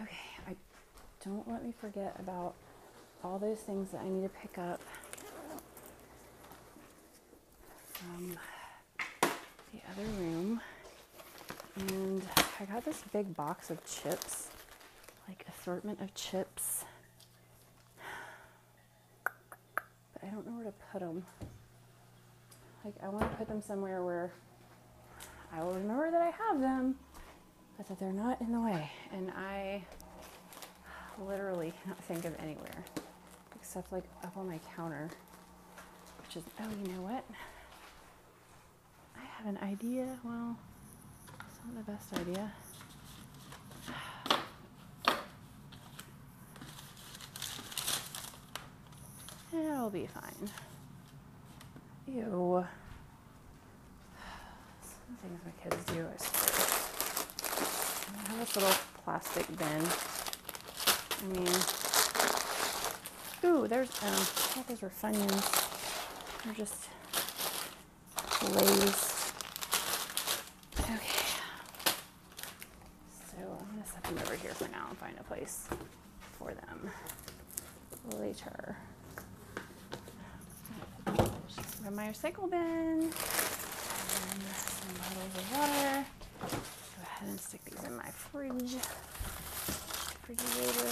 Okay, 0.00 0.16
I 0.48 0.56
don't 1.24 1.50
let 1.50 1.64
me 1.64 1.72
forget 1.78 2.16
about 2.18 2.54
all 3.22 3.38
those 3.38 3.58
things 3.58 3.90
that 3.92 4.00
I 4.00 4.08
need 4.08 4.22
to 4.22 4.28
pick 4.28 4.58
up 4.58 4.80
the 9.72 9.80
other 9.90 10.08
room. 10.18 10.60
And 11.76 12.22
I 12.60 12.64
got 12.64 12.84
this 12.84 13.02
big 13.12 13.34
box 13.34 13.70
of 13.70 13.84
chips, 13.84 14.48
like 15.28 15.46
assortment 15.48 16.00
of 16.00 16.14
chips. 16.14 16.84
But 19.24 20.24
I 20.24 20.26
don't 20.26 20.46
know 20.46 20.52
where 20.52 20.64
to 20.64 20.74
put 20.92 21.00
them. 21.00 21.24
Like, 22.84 22.94
I 23.02 23.08
want 23.08 23.30
to 23.30 23.36
put 23.36 23.48
them 23.48 23.62
somewhere 23.62 24.02
where 24.02 24.32
I 25.52 25.62
will 25.62 25.74
remember 25.74 26.10
that 26.10 26.22
I 26.22 26.30
have 26.30 26.60
them, 26.60 26.96
but 27.76 27.86
that 27.88 27.98
they're 27.98 28.12
not 28.12 28.40
in 28.40 28.52
the 28.52 28.60
way. 28.60 28.90
And 29.12 29.30
I 29.30 29.84
literally 31.26 31.72
cannot 31.82 32.02
think 32.04 32.24
of 32.24 32.34
anywhere 32.40 32.84
except 33.54 33.92
like 33.92 34.04
up 34.24 34.36
on 34.36 34.48
my 34.48 34.58
counter, 34.76 35.08
which 36.20 36.36
is, 36.36 36.42
oh, 36.60 36.68
you 36.84 36.92
know 36.92 37.00
what? 37.00 37.24
Have 39.44 39.54
an 39.54 39.68
idea. 39.68 40.06
Well, 40.22 40.56
it's 41.26 41.58
not 41.64 41.74
the 41.84 41.92
best 41.92 42.12
idea. 42.14 42.52
It'll 49.52 49.90
be 49.90 50.06
fine. 50.06 50.48
Ew. 52.06 52.64
Some 54.84 55.16
things 55.22 55.40
my 55.44 55.52
kids 55.62 55.84
do, 55.86 56.06
I. 56.06 56.30
I 58.14 58.18
have 58.30 58.38
this 58.38 58.54
little 58.56 58.76
plastic 59.04 59.46
bin. 59.58 59.82
I 61.18 61.24
mean, 61.32 61.54
ooh, 63.44 63.66
there's, 63.66 63.90
um, 64.02 64.08
I 64.08 64.54
thought 64.54 64.68
those 64.68 64.82
were 64.82 64.90
Funyuns. 64.90 65.44
They're 66.44 66.54
just 66.54 66.88
Lay's 68.54 69.12
over 74.18 74.36
here 74.36 74.54
for 74.54 74.68
now 74.68 74.81
find 74.94 75.18
a 75.18 75.24
place 75.24 75.68
for 76.38 76.52
them 76.52 76.90
later. 78.18 78.76
Grab 81.82 81.94
my 81.94 82.08
recycle 82.08 82.48
bin 82.50 82.60
and 82.60 83.12
some 83.12 84.94
bottles 84.98 85.34
of 85.36 85.52
water. 85.52 86.04
Go 86.40 87.02
ahead 87.02 87.28
and 87.28 87.40
stick 87.40 87.64
these 87.64 87.82
in 87.84 87.96
my 87.96 88.10
fridge, 88.10 88.76
refrigerator. 90.28 90.90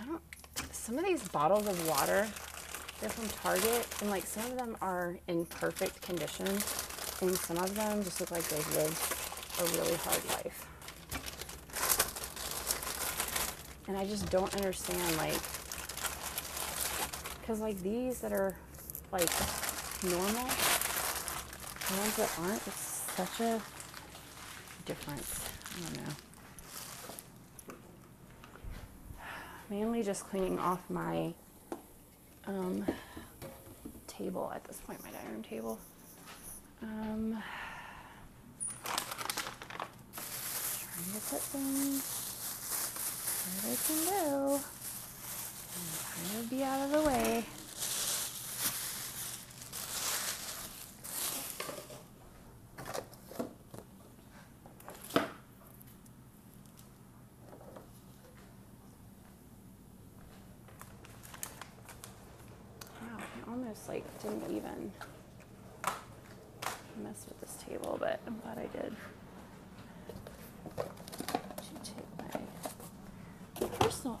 some 0.72 0.98
of 0.98 1.04
these 1.04 1.26
bottles 1.28 1.66
of 1.66 1.88
water, 1.88 2.28
they're 3.00 3.10
from 3.10 3.28
Target, 3.28 3.86
and 4.00 4.10
like 4.10 4.24
some 4.24 4.44
of 4.50 4.58
them 4.58 4.76
are 4.80 5.18
in 5.26 5.46
perfect 5.46 6.02
condition, 6.02 6.46
and 6.46 7.36
some 7.36 7.56
of 7.58 7.74
them 7.74 8.02
just 8.04 8.20
look 8.20 8.30
like 8.30 8.46
they've 8.48 8.76
lived 8.76 8.98
a 9.58 9.64
really 9.78 9.96
hard 9.96 10.24
life. 10.36 10.66
And 13.88 13.96
I 13.96 14.04
just 14.04 14.30
don't 14.30 14.54
understand, 14.54 15.16
like, 15.16 15.40
because 17.40 17.60
like 17.60 17.80
these 17.82 18.20
that 18.20 18.32
are 18.32 18.54
like 19.10 19.30
normal, 20.04 20.46
the 21.88 21.96
ones 21.98 22.16
that 22.16 22.30
aren't, 22.40 22.66
it's 22.66 23.04
such 23.16 23.40
a 23.40 23.60
difference. 24.84 25.40
I 25.76 25.80
don't 25.82 26.06
know. 26.06 26.12
mainly 29.70 30.02
just 30.02 30.24
cleaning 30.28 30.58
off 30.58 30.80
my 30.90 31.32
um, 32.50 32.84
table 34.06 34.50
at 34.54 34.64
this 34.64 34.78
point, 34.78 35.02
my 35.04 35.10
dining 35.10 35.32
room 35.32 35.42
table. 35.42 35.78
Um, 36.82 37.42
trying 40.82 41.12
to 41.12 41.20
put 41.28 41.40
things 41.40 42.02
where 43.46 43.70
they 43.70 43.78
can 43.86 44.00
go 44.06 44.60
and 45.74 45.84
kind 46.14 46.44
of 46.44 46.50
be 46.50 46.62
out 46.64 46.80
of 46.80 46.90
the 46.90 47.02
way. 47.02 47.44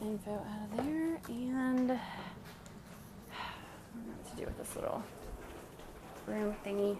Info 0.02 0.32
out 0.32 0.78
of 0.78 0.84
there 0.84 1.20
and 1.28 1.90
what 1.90 2.00
to 4.30 4.36
do 4.36 4.44
with 4.44 4.58
this 4.58 4.74
little 4.74 5.02
room 6.26 6.54
thingy. 6.64 6.96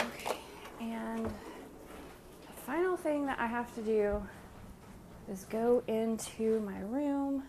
Okay, 0.00 0.36
and 0.80 1.24
the 1.24 2.60
final 2.66 2.96
thing 2.96 3.26
that 3.26 3.38
I 3.38 3.46
have 3.46 3.72
to 3.76 3.80
do 3.80 4.22
is 5.30 5.44
go 5.44 5.82
into 5.86 6.60
my 6.60 6.80
room 6.80 7.44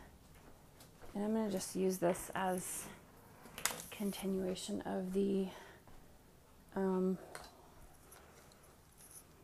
and 1.15 1.23
I'm 1.23 1.34
going 1.34 1.47
to 1.47 1.51
just 1.51 1.75
use 1.75 1.97
this 1.97 2.30
as 2.36 2.84
continuation 4.00 4.82
of 4.86 5.12
the 5.12 5.45
um, 6.74 7.18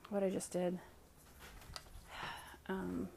what 0.07 0.23
I 0.23 0.29
just 0.29 0.49
did. 0.53 0.79
Um, 2.69 3.09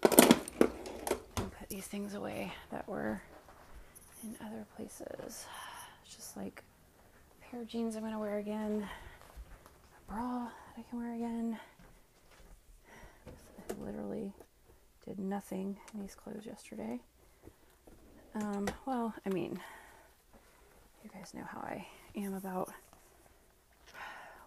put 0.00 1.68
these 1.68 1.84
things 1.84 2.14
away 2.14 2.50
that 2.72 2.88
were 2.88 3.20
in 4.22 4.34
other 4.46 4.64
places. 4.76 5.44
It's 6.04 6.16
just 6.16 6.38
like 6.38 6.64
a 7.42 7.50
pair 7.50 7.60
of 7.60 7.68
jeans 7.68 7.96
I'm 7.96 8.00
going 8.00 8.14
to 8.14 8.18
wear 8.18 8.38
again, 8.38 8.88
a 9.98 10.10
bra 10.10 10.44
that 10.44 10.78
I 10.78 10.82
can 10.88 10.98
wear 11.00 11.14
again. 11.14 11.58
I 13.28 13.84
literally 13.84 14.32
did 15.06 15.18
nothing 15.18 15.76
in 15.92 16.00
these 16.00 16.14
clothes 16.14 16.46
yesterday. 16.46 17.00
Um, 18.34 18.68
well, 18.86 19.12
I 19.26 19.30
mean, 19.30 19.60
you 21.02 21.10
guys 21.12 21.34
know 21.34 21.44
how 21.48 21.60
I 21.60 21.86
am 22.16 22.34
about 22.34 22.72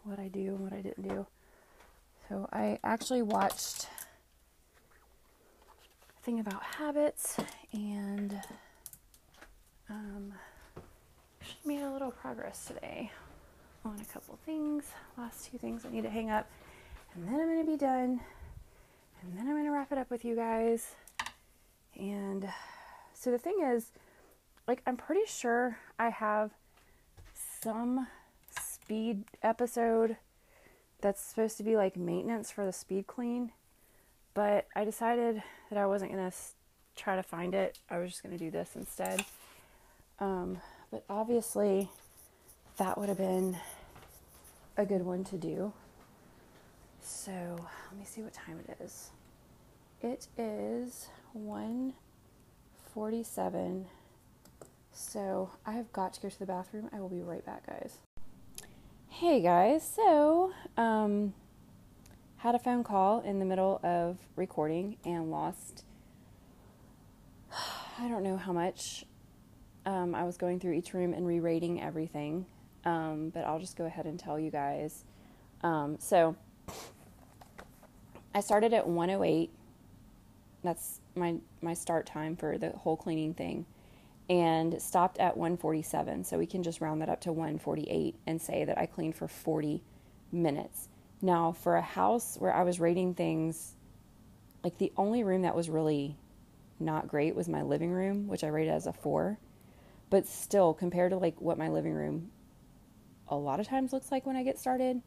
what 0.04 0.20
I 0.20 0.28
do 0.30 0.40
and 0.40 0.60
what 0.60 0.74
I 0.74 0.82
didn't 0.82 1.08
do. 1.08 1.26
So 2.30 2.48
I 2.54 2.80
actually 2.84 3.22
watched 3.22 3.88
a 6.18 6.24
thing 6.24 6.40
about 6.40 6.64
habits 6.64 7.38
and 7.74 8.40
um, 9.90 10.34
made 11.66 11.82
a 11.82 11.92
little 11.92 12.12
progress 12.12 12.66
today 12.66 13.12
on 13.84 14.00
a 14.00 14.14
couple 14.14 14.40
things. 14.46 14.86
Last 15.18 15.52
two 15.52 15.58
things 15.58 15.86
I 15.86 15.90
need 15.90 16.04
to 16.04 16.10
hang 16.10 16.30
up, 16.30 16.50
and 17.16 17.28
then 17.28 17.36
I'm 17.36 17.48
going 17.48 17.66
to 17.66 17.72
be 17.72 17.78
done. 17.78 18.22
And 19.22 19.38
then 19.38 19.48
I'm 19.48 19.54
going 19.54 19.66
to 19.66 19.72
wrap 19.72 19.92
it 19.92 19.98
up 19.98 20.10
with 20.10 20.26
you 20.26 20.36
guys. 20.36 20.96
And 21.98 22.48
so 23.24 23.32
the 23.32 23.38
thing 23.38 23.62
is, 23.64 23.90
like, 24.68 24.82
I'm 24.86 24.98
pretty 24.98 25.26
sure 25.26 25.78
I 25.98 26.10
have 26.10 26.52
some 27.62 28.08
speed 28.60 29.24
episode 29.42 30.18
that's 31.00 31.22
supposed 31.22 31.56
to 31.56 31.64
be 31.64 31.78
like 31.78 31.96
maintenance 31.96 32.52
for 32.52 32.66
the 32.66 32.74
speed 32.74 33.08
clean, 33.08 33.54
but 34.34 34.68
I 34.76 34.84
decided 34.84 35.42
that 35.70 35.80
I 35.80 35.86
wasn't 35.86 36.12
going 36.12 36.30
to 36.30 36.36
try 36.98 37.16
to 37.16 37.24
find 37.24 37.56
it. 37.56 37.80
I 37.90 38.00
was 38.00 38.10
just 38.12 38.24
going 38.24 38.38
to 38.38 38.44
do 38.44 38.52
this 38.52 38.72
instead. 38.76 39.24
Um, 40.20 40.58
but 40.92 41.06
obviously, 41.10 41.90
that 42.76 42.98
would 42.98 43.08
have 43.08 43.20
been 43.20 43.56
a 44.76 44.86
good 44.86 45.02
one 45.02 45.24
to 45.26 45.38
do. 45.38 45.72
So 47.02 47.32
let 47.32 47.98
me 47.98 48.04
see 48.04 48.22
what 48.22 48.34
time 48.34 48.60
it 48.68 48.84
is. 48.84 49.12
It 50.02 50.28
is 50.38 51.08
1:47. 52.96 53.86
So 54.92 55.50
I 55.66 55.72
have 55.74 55.92
got 55.92 56.14
to 56.14 56.22
go 56.22 56.30
to 56.30 56.40
the 56.40 56.46
bathroom. 56.46 56.90
I 56.94 57.00
will 57.00 57.10
be 57.10 57.22
right 57.22 57.46
back, 57.46 57.66
guys. 57.66 57.98
Hey 59.08 59.42
guys, 59.42 59.88
so 59.96 60.52
um, 60.76 61.34
had 62.38 62.56
a 62.56 62.60
phone 62.60 62.84
call 62.84 63.22
in 63.22 63.40
the 63.40 63.46
middle 63.46 63.80
of 63.84 64.18
recording 64.36 64.98
and 65.06 65.32
lost. 65.32 65.84
I 68.00 68.08
don't 68.08 68.24
know 68.24 68.38
how 68.38 68.54
much. 68.54 69.06
Um, 69.86 70.16
I 70.16 70.24
was 70.24 70.38
going 70.38 70.60
through 70.60 70.74
each 70.74 70.94
room 70.94 71.14
and 71.14 71.28
re-rating 71.28 71.82
everything, 71.82 72.46
um, 72.86 73.32
but 73.34 73.46
I'll 73.46 73.60
just 73.60 73.76
go 73.76 73.86
ahead 73.86 74.06
and 74.06 74.20
tell 74.20 74.40
you 74.40 74.50
guys. 74.50 75.04
Um, 75.62 75.98
so 76.00 76.36
I 78.34 78.42
started 78.42 78.74
at 78.74 78.88
108. 78.88 79.52
That's 80.64 81.02
my 81.16 81.36
my 81.62 81.74
start 81.74 82.06
time 82.06 82.36
for 82.36 82.58
the 82.58 82.70
whole 82.72 82.98
cleaning 82.98 83.34
thing 83.34 83.66
and 84.30 84.82
stopped 84.82 85.20
at 85.20 85.36
147. 85.36 86.24
So 86.24 86.38
we 86.38 86.46
can 86.46 86.64
just 86.64 86.82
round 86.82 87.02
that 87.02 87.10
up 87.10 87.22
to 87.22 87.32
148 87.32 88.16
and 88.26 88.42
say 88.42 88.64
that 88.64 88.78
I 88.78 88.86
cleaned 88.86 89.16
for 89.16 89.28
40 89.28 89.84
minutes. 90.32 90.88
Now, 91.22 91.52
for 91.52 91.76
a 91.76 91.82
house 91.82 92.38
where 92.40 92.54
I 92.54 92.64
was 92.64 92.80
rating 92.80 93.16
things, 93.16 93.76
like 94.64 94.78
the 94.78 94.92
only 94.98 95.24
room 95.24 95.42
that 95.44 95.56
was 95.56 95.70
really 95.70 96.18
not 96.80 97.08
great 97.08 97.36
was 97.36 97.48
my 97.48 97.62
living 97.62 97.92
room, 97.92 98.28
which 98.28 98.44
I 98.44 98.48
rated 98.48 98.74
as 98.74 98.88
a 98.88 98.94
four. 98.94 99.38
But 100.10 100.28
still, 100.28 100.74
compared 100.74 101.12
to 101.12 101.18
like 101.18 101.40
what 101.42 101.58
my 101.58 101.70
living 101.70 101.94
room 101.94 102.32
a 103.28 103.36
lot 103.36 103.60
of 103.60 103.68
times 103.68 103.94
looks 103.94 104.12
like 104.12 104.26
when 104.26 104.36
I 104.36 104.44
get 104.44 104.60
started, 104.60 105.02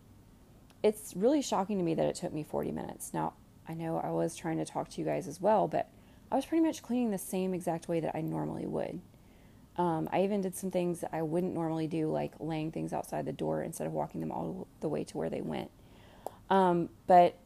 it's 0.82 1.14
really 1.16 1.42
shocking 1.42 1.78
to 1.78 1.84
me 1.84 1.94
that 1.94 2.06
it 2.06 2.16
took 2.16 2.32
me 2.32 2.42
40 2.42 2.72
minutes. 2.72 3.12
Now, 3.14 3.34
I 3.68 3.74
know 3.74 3.98
I 3.98 4.10
was 4.10 4.36
trying 4.36 4.58
to 4.58 4.64
talk 4.64 4.88
to 4.90 5.00
you 5.00 5.06
guys 5.06 5.28
as 5.28 5.40
well, 5.40 5.68
but 5.68 5.88
I 6.30 6.36
was 6.36 6.44
pretty 6.44 6.64
much 6.64 6.82
cleaning 6.82 7.10
the 7.10 7.18
same 7.18 7.54
exact 7.54 7.88
way 7.88 8.00
that 8.00 8.16
I 8.16 8.20
normally 8.20 8.66
would. 8.66 9.00
Um, 9.76 10.08
I 10.10 10.22
even 10.24 10.40
did 10.40 10.56
some 10.56 10.70
things 10.70 11.00
that 11.00 11.10
I 11.14 11.22
wouldn't 11.22 11.54
normally 11.54 11.86
do, 11.86 12.10
like 12.10 12.32
laying 12.40 12.72
things 12.72 12.92
outside 12.92 13.26
the 13.26 13.32
door 13.32 13.62
instead 13.62 13.86
of 13.86 13.92
walking 13.92 14.20
them 14.20 14.32
all 14.32 14.66
the 14.80 14.88
way 14.88 15.04
to 15.04 15.18
where 15.18 15.28
they 15.28 15.42
went. 15.42 15.70
Um, 16.48 16.88
but 17.06 17.36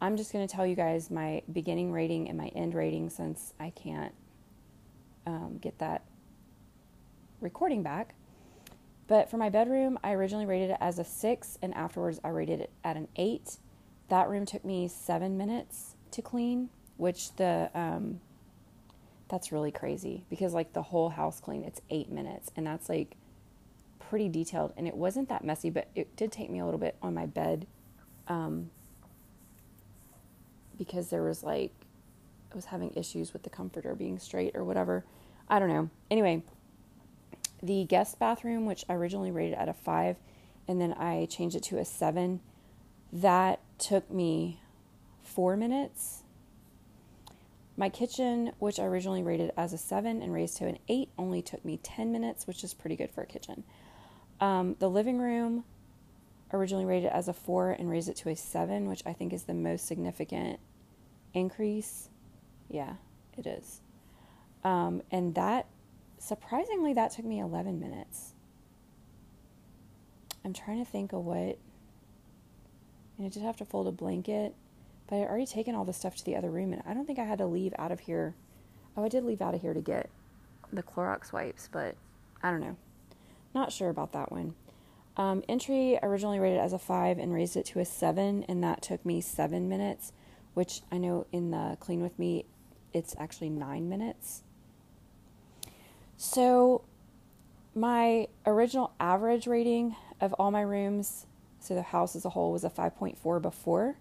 I'm 0.00 0.16
just 0.16 0.32
going 0.32 0.46
to 0.46 0.54
tell 0.54 0.66
you 0.66 0.76
guys 0.76 1.10
my 1.10 1.42
beginning 1.52 1.92
rating 1.92 2.28
and 2.28 2.38
my 2.38 2.48
end 2.48 2.74
rating 2.74 3.10
since 3.10 3.52
I 3.58 3.70
can't 3.70 4.14
um, 5.26 5.58
get 5.60 5.78
that 5.78 6.02
recording 7.40 7.82
back. 7.82 8.14
But 9.08 9.28
for 9.28 9.36
my 9.36 9.50
bedroom, 9.50 9.98
I 10.04 10.12
originally 10.12 10.46
rated 10.46 10.70
it 10.70 10.76
as 10.80 11.00
a 11.00 11.04
six, 11.04 11.58
and 11.60 11.74
afterwards 11.74 12.20
I 12.22 12.28
rated 12.28 12.60
it 12.60 12.70
at 12.84 12.96
an 12.96 13.08
eight. 13.16 13.56
That 14.08 14.28
room 14.28 14.46
took 14.46 14.64
me 14.64 14.86
seven 14.86 15.36
minutes 15.36 15.96
to 16.12 16.22
clean, 16.22 16.70
which 17.00 17.34
the 17.36 17.70
um, 17.74 18.20
that's 19.28 19.52
really 19.52 19.70
crazy 19.70 20.24
because 20.28 20.52
like 20.52 20.74
the 20.74 20.82
whole 20.82 21.08
house 21.08 21.40
clean, 21.40 21.64
it's 21.64 21.80
eight 21.88 22.10
minutes, 22.10 22.50
and 22.56 22.66
that's 22.66 22.88
like 22.88 23.16
pretty 23.98 24.28
detailed. 24.28 24.72
And 24.76 24.86
it 24.86 24.94
wasn't 24.94 25.28
that 25.30 25.42
messy, 25.42 25.70
but 25.70 25.88
it 25.94 26.14
did 26.16 26.30
take 26.30 26.50
me 26.50 26.58
a 26.58 26.64
little 26.64 26.80
bit 26.80 26.96
on 27.00 27.14
my 27.14 27.26
bed, 27.26 27.66
um, 28.28 28.70
because 30.76 31.08
there 31.08 31.22
was 31.22 31.42
like 31.42 31.72
I 32.52 32.54
was 32.54 32.66
having 32.66 32.92
issues 32.94 33.32
with 33.32 33.44
the 33.44 33.50
comforter 33.50 33.94
being 33.94 34.18
straight 34.18 34.54
or 34.54 34.64
whatever. 34.64 35.04
I 35.48 35.58
don't 35.58 35.68
know. 35.68 35.88
Anyway, 36.10 36.42
the 37.62 37.84
guest 37.84 38.18
bathroom, 38.18 38.66
which 38.66 38.84
I 38.88 38.94
originally 38.94 39.30
rated 39.30 39.54
at 39.54 39.68
a 39.68 39.72
five, 39.72 40.16
and 40.68 40.80
then 40.80 40.92
I 40.92 41.26
changed 41.30 41.56
it 41.56 41.62
to 41.64 41.78
a 41.78 41.84
seven, 41.84 42.40
that 43.12 43.60
took 43.78 44.10
me 44.10 44.60
four 45.22 45.56
minutes 45.56 46.24
my 47.80 47.88
kitchen, 47.88 48.52
which 48.58 48.78
I 48.78 48.84
originally 48.84 49.22
rated 49.22 49.52
as 49.56 49.72
a 49.72 49.78
seven 49.78 50.20
and 50.20 50.34
raised 50.34 50.58
to 50.58 50.66
an 50.66 50.78
eight, 50.86 51.08
only 51.16 51.40
took 51.40 51.64
me 51.64 51.78
10 51.82 52.12
minutes, 52.12 52.46
which 52.46 52.62
is 52.62 52.74
pretty 52.74 52.94
good 52.94 53.10
for 53.10 53.22
a 53.22 53.26
kitchen. 53.26 53.64
Um, 54.38 54.76
the 54.78 54.90
living 54.90 55.18
room, 55.18 55.64
originally 56.52 56.84
rated 56.84 57.10
as 57.10 57.26
a 57.26 57.32
four 57.32 57.70
and 57.70 57.88
raised 57.88 58.10
it 58.10 58.16
to 58.16 58.28
a 58.28 58.36
seven, 58.36 58.86
which 58.86 59.02
I 59.06 59.14
think 59.14 59.32
is 59.32 59.44
the 59.44 59.54
most 59.54 59.86
significant 59.86 60.60
increase. 61.32 62.10
Yeah, 62.68 62.96
it 63.38 63.46
is. 63.46 63.80
Um, 64.62 65.00
and 65.10 65.34
that, 65.36 65.64
surprisingly, 66.18 66.92
that 66.92 67.12
took 67.12 67.24
me 67.24 67.40
11 67.40 67.80
minutes. 67.80 68.34
I'm 70.44 70.52
trying 70.52 70.84
to 70.84 70.90
think 70.90 71.14
of 71.14 71.24
what. 71.24 71.56
And 73.16 73.24
I 73.24 73.28
did 73.30 73.42
have 73.42 73.56
to 73.56 73.64
fold 73.64 73.88
a 73.88 73.92
blanket. 73.92 74.54
But 75.10 75.16
I 75.16 75.18
had 75.18 75.28
already 75.28 75.46
taken 75.46 75.74
all 75.74 75.84
the 75.84 75.92
stuff 75.92 76.14
to 76.16 76.24
the 76.24 76.36
other 76.36 76.50
room, 76.50 76.72
and 76.72 76.82
I 76.86 76.94
don't 76.94 77.04
think 77.04 77.18
I 77.18 77.24
had 77.24 77.38
to 77.38 77.46
leave 77.46 77.74
out 77.76 77.90
of 77.90 78.00
here. 78.00 78.36
Oh, 78.96 79.04
I 79.04 79.08
did 79.08 79.24
leave 79.24 79.42
out 79.42 79.54
of 79.54 79.60
here 79.60 79.74
to 79.74 79.80
get 79.80 80.08
the 80.72 80.84
Clorox 80.84 81.32
wipes, 81.32 81.68
but 81.70 81.96
I 82.44 82.52
don't 82.52 82.60
know. 82.60 82.76
Not 83.52 83.72
sure 83.72 83.90
about 83.90 84.12
that 84.12 84.30
one. 84.30 84.54
Um, 85.16 85.42
entry 85.48 85.98
originally 86.00 86.38
rated 86.38 86.60
as 86.60 86.72
a 86.72 86.78
five 86.78 87.18
and 87.18 87.34
raised 87.34 87.56
it 87.56 87.66
to 87.66 87.80
a 87.80 87.84
seven, 87.84 88.44
and 88.48 88.62
that 88.62 88.82
took 88.82 89.04
me 89.04 89.20
seven 89.20 89.68
minutes, 89.68 90.12
which 90.54 90.82
I 90.92 90.98
know 90.98 91.26
in 91.32 91.50
the 91.50 91.76
Clean 91.80 92.00
With 92.00 92.16
Me, 92.16 92.44
it's 92.92 93.16
actually 93.18 93.50
nine 93.50 93.88
minutes. 93.88 94.42
So, 96.16 96.84
my 97.74 98.28
original 98.46 98.92
average 99.00 99.48
rating 99.48 99.96
of 100.20 100.32
all 100.34 100.52
my 100.52 100.60
rooms, 100.60 101.26
so 101.58 101.74
the 101.74 101.82
house 101.82 102.14
as 102.14 102.24
a 102.24 102.30
whole, 102.30 102.52
was 102.52 102.62
a 102.62 102.70
5.4 102.70 103.42
before 103.42 103.96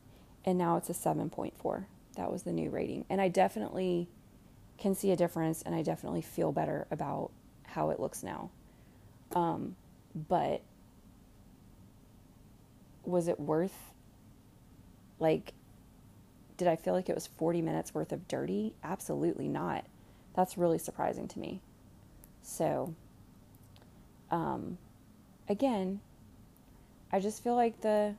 and 0.46 0.58
now 0.58 0.78
it's 0.78 0.90
a 0.90 0.94
7.4. 0.94 1.86
That 2.16 2.32
was 2.32 2.44
the 2.44 2.52
new 2.52 2.70
rating. 2.70 3.06
And 3.10 3.22
I 3.22 3.28
definitely 3.28 4.08
can 4.78 4.96
see 4.96 5.12
a 5.12 5.16
difference 5.16 5.62
and 5.62 5.76
I 5.76 5.82
definitely 5.82 6.22
feel 6.22 6.52
better 6.52 6.88
about 6.92 7.32
how 7.64 7.90
it 7.90 8.00
looks 8.00 8.24
now. 8.24 8.50
Um, 9.34 9.76
but 10.16 10.62
was 13.04 13.28
it 13.28 13.40
worth 13.40 13.94
like 15.20 15.54
did 16.58 16.68
I 16.68 16.76
feel 16.76 16.94
like 16.94 17.08
it 17.08 17.16
was 17.16 17.26
40 17.26 17.62
minutes 17.62 17.94
worth 17.94 18.12
of 18.12 18.28
dirty? 18.28 18.74
Absolutely 18.84 19.48
not. 19.48 19.86
That's 20.36 20.58
really 20.58 20.78
surprising 20.78 21.28
to 21.30 21.40
me. 21.40 21.62
So, 22.42 22.94
um, 24.30 24.78
again, 25.48 26.02
I 27.14 27.22
just 27.22 27.42
feel 27.42 27.56
like 27.56 27.80
the 27.80 28.14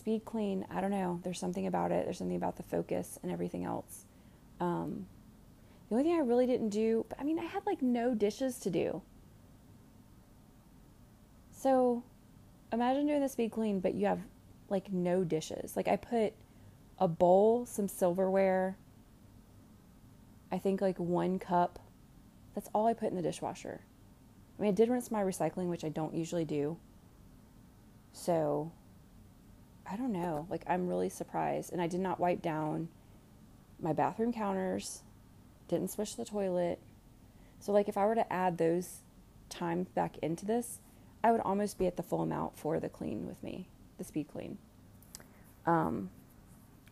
speed 0.00 0.24
clean, 0.24 0.64
I 0.70 0.80
don't 0.80 0.90
know, 0.90 1.20
there's 1.22 1.38
something 1.38 1.66
about 1.66 1.92
it. 1.92 2.06
There's 2.06 2.16
something 2.16 2.36
about 2.36 2.56
the 2.56 2.62
focus 2.62 3.18
and 3.22 3.30
everything 3.30 3.64
else. 3.64 4.06
Um, 4.58 5.06
the 5.88 5.96
only 5.96 6.04
thing 6.08 6.16
I 6.16 6.22
really 6.22 6.46
didn't 6.46 6.70
do, 6.70 7.04
but 7.08 7.20
I 7.20 7.24
mean, 7.24 7.38
I 7.38 7.44
had 7.44 7.66
like 7.66 7.82
no 7.82 8.14
dishes 8.14 8.58
to 8.60 8.70
do. 8.70 9.02
So 11.52 12.02
imagine 12.72 13.06
doing 13.06 13.20
the 13.20 13.28
speed 13.28 13.52
clean, 13.52 13.80
but 13.80 13.94
you 13.94 14.06
have 14.06 14.20
like 14.70 14.90
no 14.90 15.22
dishes. 15.22 15.76
Like 15.76 15.86
I 15.86 15.96
put 15.96 16.32
a 16.98 17.06
bowl, 17.06 17.66
some 17.66 17.86
silverware, 17.86 18.78
I 20.50 20.56
think 20.56 20.80
like 20.80 20.98
one 20.98 21.38
cup. 21.38 21.78
That's 22.54 22.70
all 22.74 22.86
I 22.86 22.94
put 22.94 23.10
in 23.10 23.16
the 23.16 23.22
dishwasher. 23.22 23.82
I 24.58 24.62
mean, 24.62 24.70
I 24.70 24.74
did 24.74 24.88
rinse 24.88 25.10
my 25.10 25.22
recycling, 25.22 25.68
which 25.68 25.84
I 25.84 25.90
don't 25.90 26.14
usually 26.14 26.46
do. 26.46 26.78
So 28.14 28.72
I 29.90 29.96
don't 29.96 30.12
know. 30.12 30.46
Like, 30.48 30.62
I'm 30.68 30.88
really 30.88 31.08
surprised. 31.08 31.72
And 31.72 31.82
I 31.82 31.86
did 31.86 32.00
not 32.00 32.20
wipe 32.20 32.42
down 32.42 32.88
my 33.80 33.92
bathroom 33.92 34.32
counters, 34.32 35.02
didn't 35.68 35.90
swish 35.90 36.14
the 36.14 36.24
toilet. 36.24 36.78
So, 37.58 37.72
like, 37.72 37.88
if 37.88 37.96
I 37.96 38.06
were 38.06 38.14
to 38.14 38.32
add 38.32 38.58
those 38.58 38.98
times 39.48 39.88
back 39.88 40.16
into 40.18 40.46
this, 40.46 40.80
I 41.24 41.32
would 41.32 41.40
almost 41.40 41.78
be 41.78 41.86
at 41.86 41.96
the 41.96 42.02
full 42.02 42.22
amount 42.22 42.56
for 42.56 42.78
the 42.78 42.88
clean 42.88 43.26
with 43.26 43.42
me, 43.42 43.68
the 43.98 44.04
speed 44.04 44.28
clean. 44.32 44.58
Um, 45.66 46.10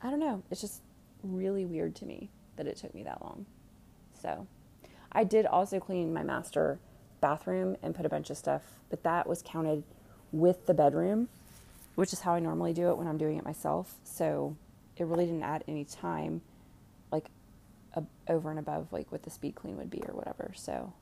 I 0.02 0.10
don't 0.10 0.20
know. 0.20 0.42
It's 0.50 0.60
just 0.60 0.82
really 1.22 1.64
weird 1.64 1.94
to 1.96 2.04
me 2.04 2.30
that 2.56 2.66
it 2.66 2.76
took 2.76 2.94
me 2.94 3.04
that 3.04 3.22
long. 3.22 3.46
So, 4.20 4.46
I 5.12 5.24
did 5.24 5.46
also 5.46 5.78
clean 5.78 6.12
my 6.12 6.22
master 6.22 6.78
bathroom 7.20 7.76
and 7.82 7.94
put 7.94 8.06
a 8.06 8.08
bunch 8.08 8.30
of 8.30 8.36
stuff, 8.36 8.62
but 8.90 9.02
that 9.04 9.26
was 9.26 9.42
counted 9.44 9.84
with 10.32 10.66
the 10.66 10.74
bedroom, 10.74 11.28
which 11.98 12.12
is 12.12 12.20
how 12.20 12.32
I 12.32 12.38
normally 12.38 12.72
do 12.72 12.90
it 12.90 12.96
when 12.96 13.08
I'm 13.08 13.18
doing 13.18 13.38
it 13.38 13.44
myself. 13.44 13.96
So, 14.04 14.56
it 14.96 15.04
really 15.04 15.26
didn't 15.26 15.42
add 15.42 15.64
any 15.66 15.84
time 15.84 16.42
like 17.10 17.26
a, 17.94 18.04
over 18.28 18.50
and 18.50 18.58
above 18.60 18.92
like 18.92 19.10
what 19.10 19.24
the 19.24 19.30
speed 19.30 19.56
clean 19.56 19.76
would 19.78 19.90
be 19.90 20.00
or 20.06 20.14
whatever. 20.14 20.52
So, 20.54 20.92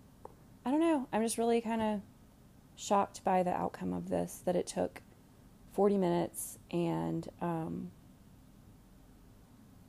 I 0.65 0.71
don't 0.71 0.81
know. 0.81 1.07
I'm 1.13 1.23
just 1.23 1.37
really 1.37 1.61
kind 1.61 1.83
of 1.83 2.01
shocked 2.77 3.23
by 3.25 3.43
the 3.43 3.51
outcome 3.51 3.93
of 3.93 4.09
this 4.09 4.41
that 4.47 4.57
it 4.57 4.67
took 4.67 5.03
40 5.75 5.99
minutes 5.99 6.59
and 6.71 7.29
um, 7.43 7.91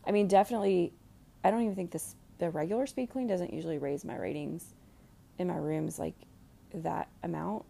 I 0.05 0.11
mean 0.11 0.27
definitely 0.27 0.91
I 1.41 1.51
don't 1.51 1.61
even 1.61 1.75
think 1.75 1.91
this 1.91 2.15
the 2.37 2.49
regular 2.49 2.85
speed 2.85 3.11
clean 3.11 3.27
doesn't 3.27 3.53
usually 3.53 3.77
raise 3.77 4.03
my 4.03 4.17
ratings 4.17 4.73
in 5.39 5.47
my 5.47 5.55
rooms 5.55 5.97
like 5.97 6.15
that 6.73 7.07
amount. 7.23 7.63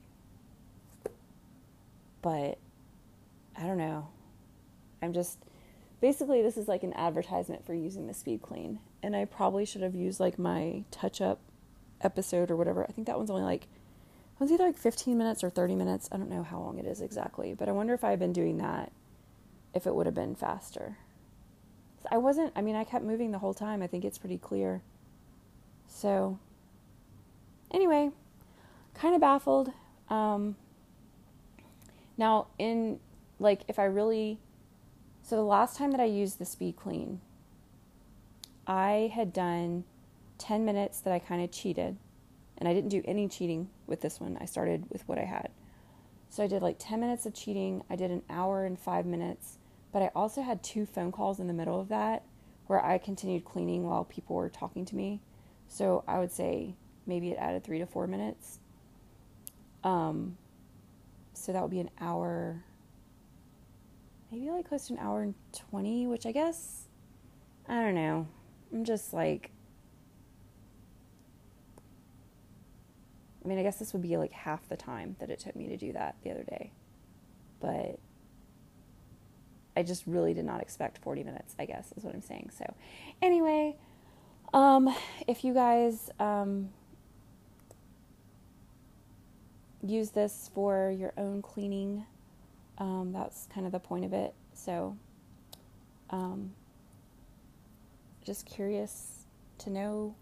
But 2.24 2.58
I 3.58 3.64
don't 3.64 3.78
know. 3.78 4.08
I'm 5.02 5.14
just 5.14 5.40
basically 6.00 6.42
this 6.42 6.58
is 6.58 6.68
like 6.68 6.84
an 6.84 6.94
advertisement 6.94 7.66
for 7.66 7.74
using 7.74 8.08
the 8.08 8.14
speed 8.14 8.42
clean 8.42 8.80
and 9.02 9.16
I 9.16 9.26
probably 9.26 9.66
should 9.66 9.82
have 9.82 9.96
used 9.96 10.20
like 10.20 10.38
my 10.38 10.84
touch 10.92 11.22
up 11.22 11.40
episode 12.02 12.52
or 12.52 12.56
whatever. 12.56 12.84
I 12.84 12.92
think 12.92 13.08
that 13.08 13.18
one's 13.18 13.32
only 13.32 13.44
like 13.44 13.64
it 13.64 14.40
was 14.40 14.52
either 14.52 14.66
like 14.66 14.78
15 14.78 15.18
minutes 15.18 15.44
or 15.44 15.50
30 15.50 15.76
minutes. 15.76 16.08
I 16.12 16.18
don't 16.18 16.30
know 16.30 16.44
how 16.44 16.60
long 16.60 16.78
it 16.78 16.86
is 16.86 17.02
exactly, 17.02 17.56
but 17.56 17.68
I 17.68 17.72
wonder 17.72 17.96
if 17.96 18.04
I 18.04 18.12
had 18.12 18.20
been 18.20 18.34
doing 18.34 18.58
that 18.58 18.92
if 19.74 19.88
it 19.88 19.96
would 19.96 20.06
have 20.06 20.14
been 20.14 20.36
faster. 20.36 20.98
I 22.12 22.18
wasn't, 22.18 22.54
I 22.56 22.62
mean, 22.62 22.76
I 22.76 22.84
kept 22.84 23.04
moving 23.04 23.32
the 23.32 23.40
whole 23.40 23.56
time. 23.56 23.82
I 23.82 23.88
think 23.88 24.06
it's 24.06 24.20
pretty 24.20 24.38
clear. 24.38 24.84
So, 25.88 26.38
anyway, 27.72 28.12
kind 28.94 29.16
of 29.16 29.22
baffled. 29.22 29.72
Um, 30.10 30.56
now, 32.18 32.48
in 32.60 33.00
like, 33.40 33.62
if 33.68 33.80
I 33.80 33.86
really, 33.86 34.40
so 35.22 35.36
the 35.36 35.42
last 35.42 35.78
time 35.78 35.92
that 35.92 36.00
I 36.00 36.06
used 36.06 36.40
the 36.40 36.46
speed 36.46 36.76
clean, 36.76 37.22
I 38.66 39.12
had 39.14 39.34
done 39.34 39.84
10 40.38 40.66
minutes 40.66 41.00
that 41.02 41.14
I 41.14 41.20
kind 41.20 41.44
of 41.44 41.52
cheated, 41.52 41.98
and 42.58 42.68
I 42.68 42.74
didn't 42.74 42.90
do 42.90 43.02
any 43.06 43.28
cheating 43.28 43.70
with 43.86 44.02
this 44.02 44.20
one. 44.20 44.38
I 44.42 44.46
started 44.46 44.86
with 44.90 45.08
what 45.08 45.18
I 45.18 45.26
had. 45.26 45.50
So 46.30 46.44
I 46.44 46.48
did 46.48 46.62
like 46.62 46.78
10 46.80 47.00
minutes 47.00 47.26
of 47.26 47.34
cheating, 47.34 47.84
I 47.90 47.96
did 47.96 48.12
an 48.12 48.24
hour 48.30 48.66
and 48.66 48.78
five 48.78 49.06
minutes 49.06 49.58
but 49.92 50.02
I 50.02 50.12
also 50.16 50.42
had 50.42 50.62
two 50.64 50.86
phone 50.86 51.12
calls 51.12 51.40
in 51.40 51.48
the 51.48 51.54
middle 51.54 51.80
of 51.80 51.90
that 51.90 52.24
where 52.68 52.84
I 52.84 52.98
continued 52.98 53.46
cleaning 53.46 53.84
while 53.84 54.04
people 54.04 54.36
were 54.36 54.50
talking 54.50 54.86
to 54.86 54.96
me. 54.96 55.22
So 55.68 56.04
I 56.08 56.20
would 56.20 56.32
say 56.32 56.76
maybe 57.06 57.32
it 57.32 57.38
added 57.40 57.64
three 57.64 57.80
to 57.80 57.86
four 57.86 58.08
minutes. 58.08 58.60
Um, 59.84 60.38
so 61.34 61.54
that 61.54 61.62
would 61.62 61.72
be 61.72 61.80
an 61.80 61.90
hour, 62.00 62.64
maybe 64.32 64.50
like 64.50 64.68
close 64.68 64.88
to 64.88 64.94
an 64.94 65.00
hour 65.00 65.22
and 65.22 65.36
20, 65.54 66.08
which 66.08 66.26
I 66.26 66.32
guess, 66.32 66.88
I 67.68 67.82
don't 67.82 67.96
know. 67.96 68.28
I'm 68.74 68.84
just 68.84 69.14
like, 69.14 69.52
I 73.44 73.48
mean, 73.48 73.60
I 73.60 73.64
guess 73.64 73.78
this 73.78 73.94
would 73.94 74.02
be 74.02 74.18
like 74.18 74.34
half 74.34 74.68
the 74.68 74.76
time 74.76 75.16
that 75.20 75.30
it 75.30 75.40
took 75.40 75.56
me 75.56 75.68
to 75.70 75.78
do 75.78 75.94
that 75.94 76.16
the 76.24 76.32
other 76.32 76.44
day. 76.44 76.72
But 77.62 78.00
I 79.78 79.84
just 79.84 80.04
really 80.06 80.34
did 80.34 80.44
not 80.44 80.60
expect 80.60 80.98
40 80.98 81.24
minutes, 81.24 81.56
I 81.58 81.66
guess 81.66 81.94
is 81.96 82.04
what 82.04 82.14
I'm 82.14 82.22
saying. 82.22 82.50
So, 82.58 82.74
anyway, 83.22 83.78
um, 84.54 84.94
if 85.28 85.44
you 85.44 85.54
guys 85.54 86.10
um, 86.20 86.70
use 89.82 90.10
this 90.10 90.50
for 90.54 90.92
your 90.92 91.14
own 91.18 91.42
cleaning, 91.42 92.06
um, 92.78 93.12
that's 93.14 93.48
kind 93.54 93.66
of 93.66 93.72
the 93.72 93.80
point 93.80 94.06
of 94.06 94.14
it. 94.14 94.34
So, 94.54 94.98
um, 96.10 96.54
just 98.26 98.46
curious 98.46 99.26
to 99.60 99.70
know 99.70 100.16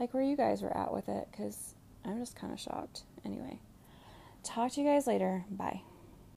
like 0.00 0.14
where 0.14 0.22
you 0.22 0.36
guys 0.36 0.62
were 0.62 0.76
at 0.76 0.92
with 0.92 1.08
it 1.08 1.28
because 1.30 1.74
I'm 2.04 2.18
just 2.18 2.36
kind 2.36 2.52
of 2.52 2.60
shocked. 2.60 3.02
Anyway, 3.24 3.58
talk 4.42 4.72
to 4.72 4.80
you 4.80 4.86
guys 4.86 5.06
later. 5.06 5.44
Bye. 5.50 5.82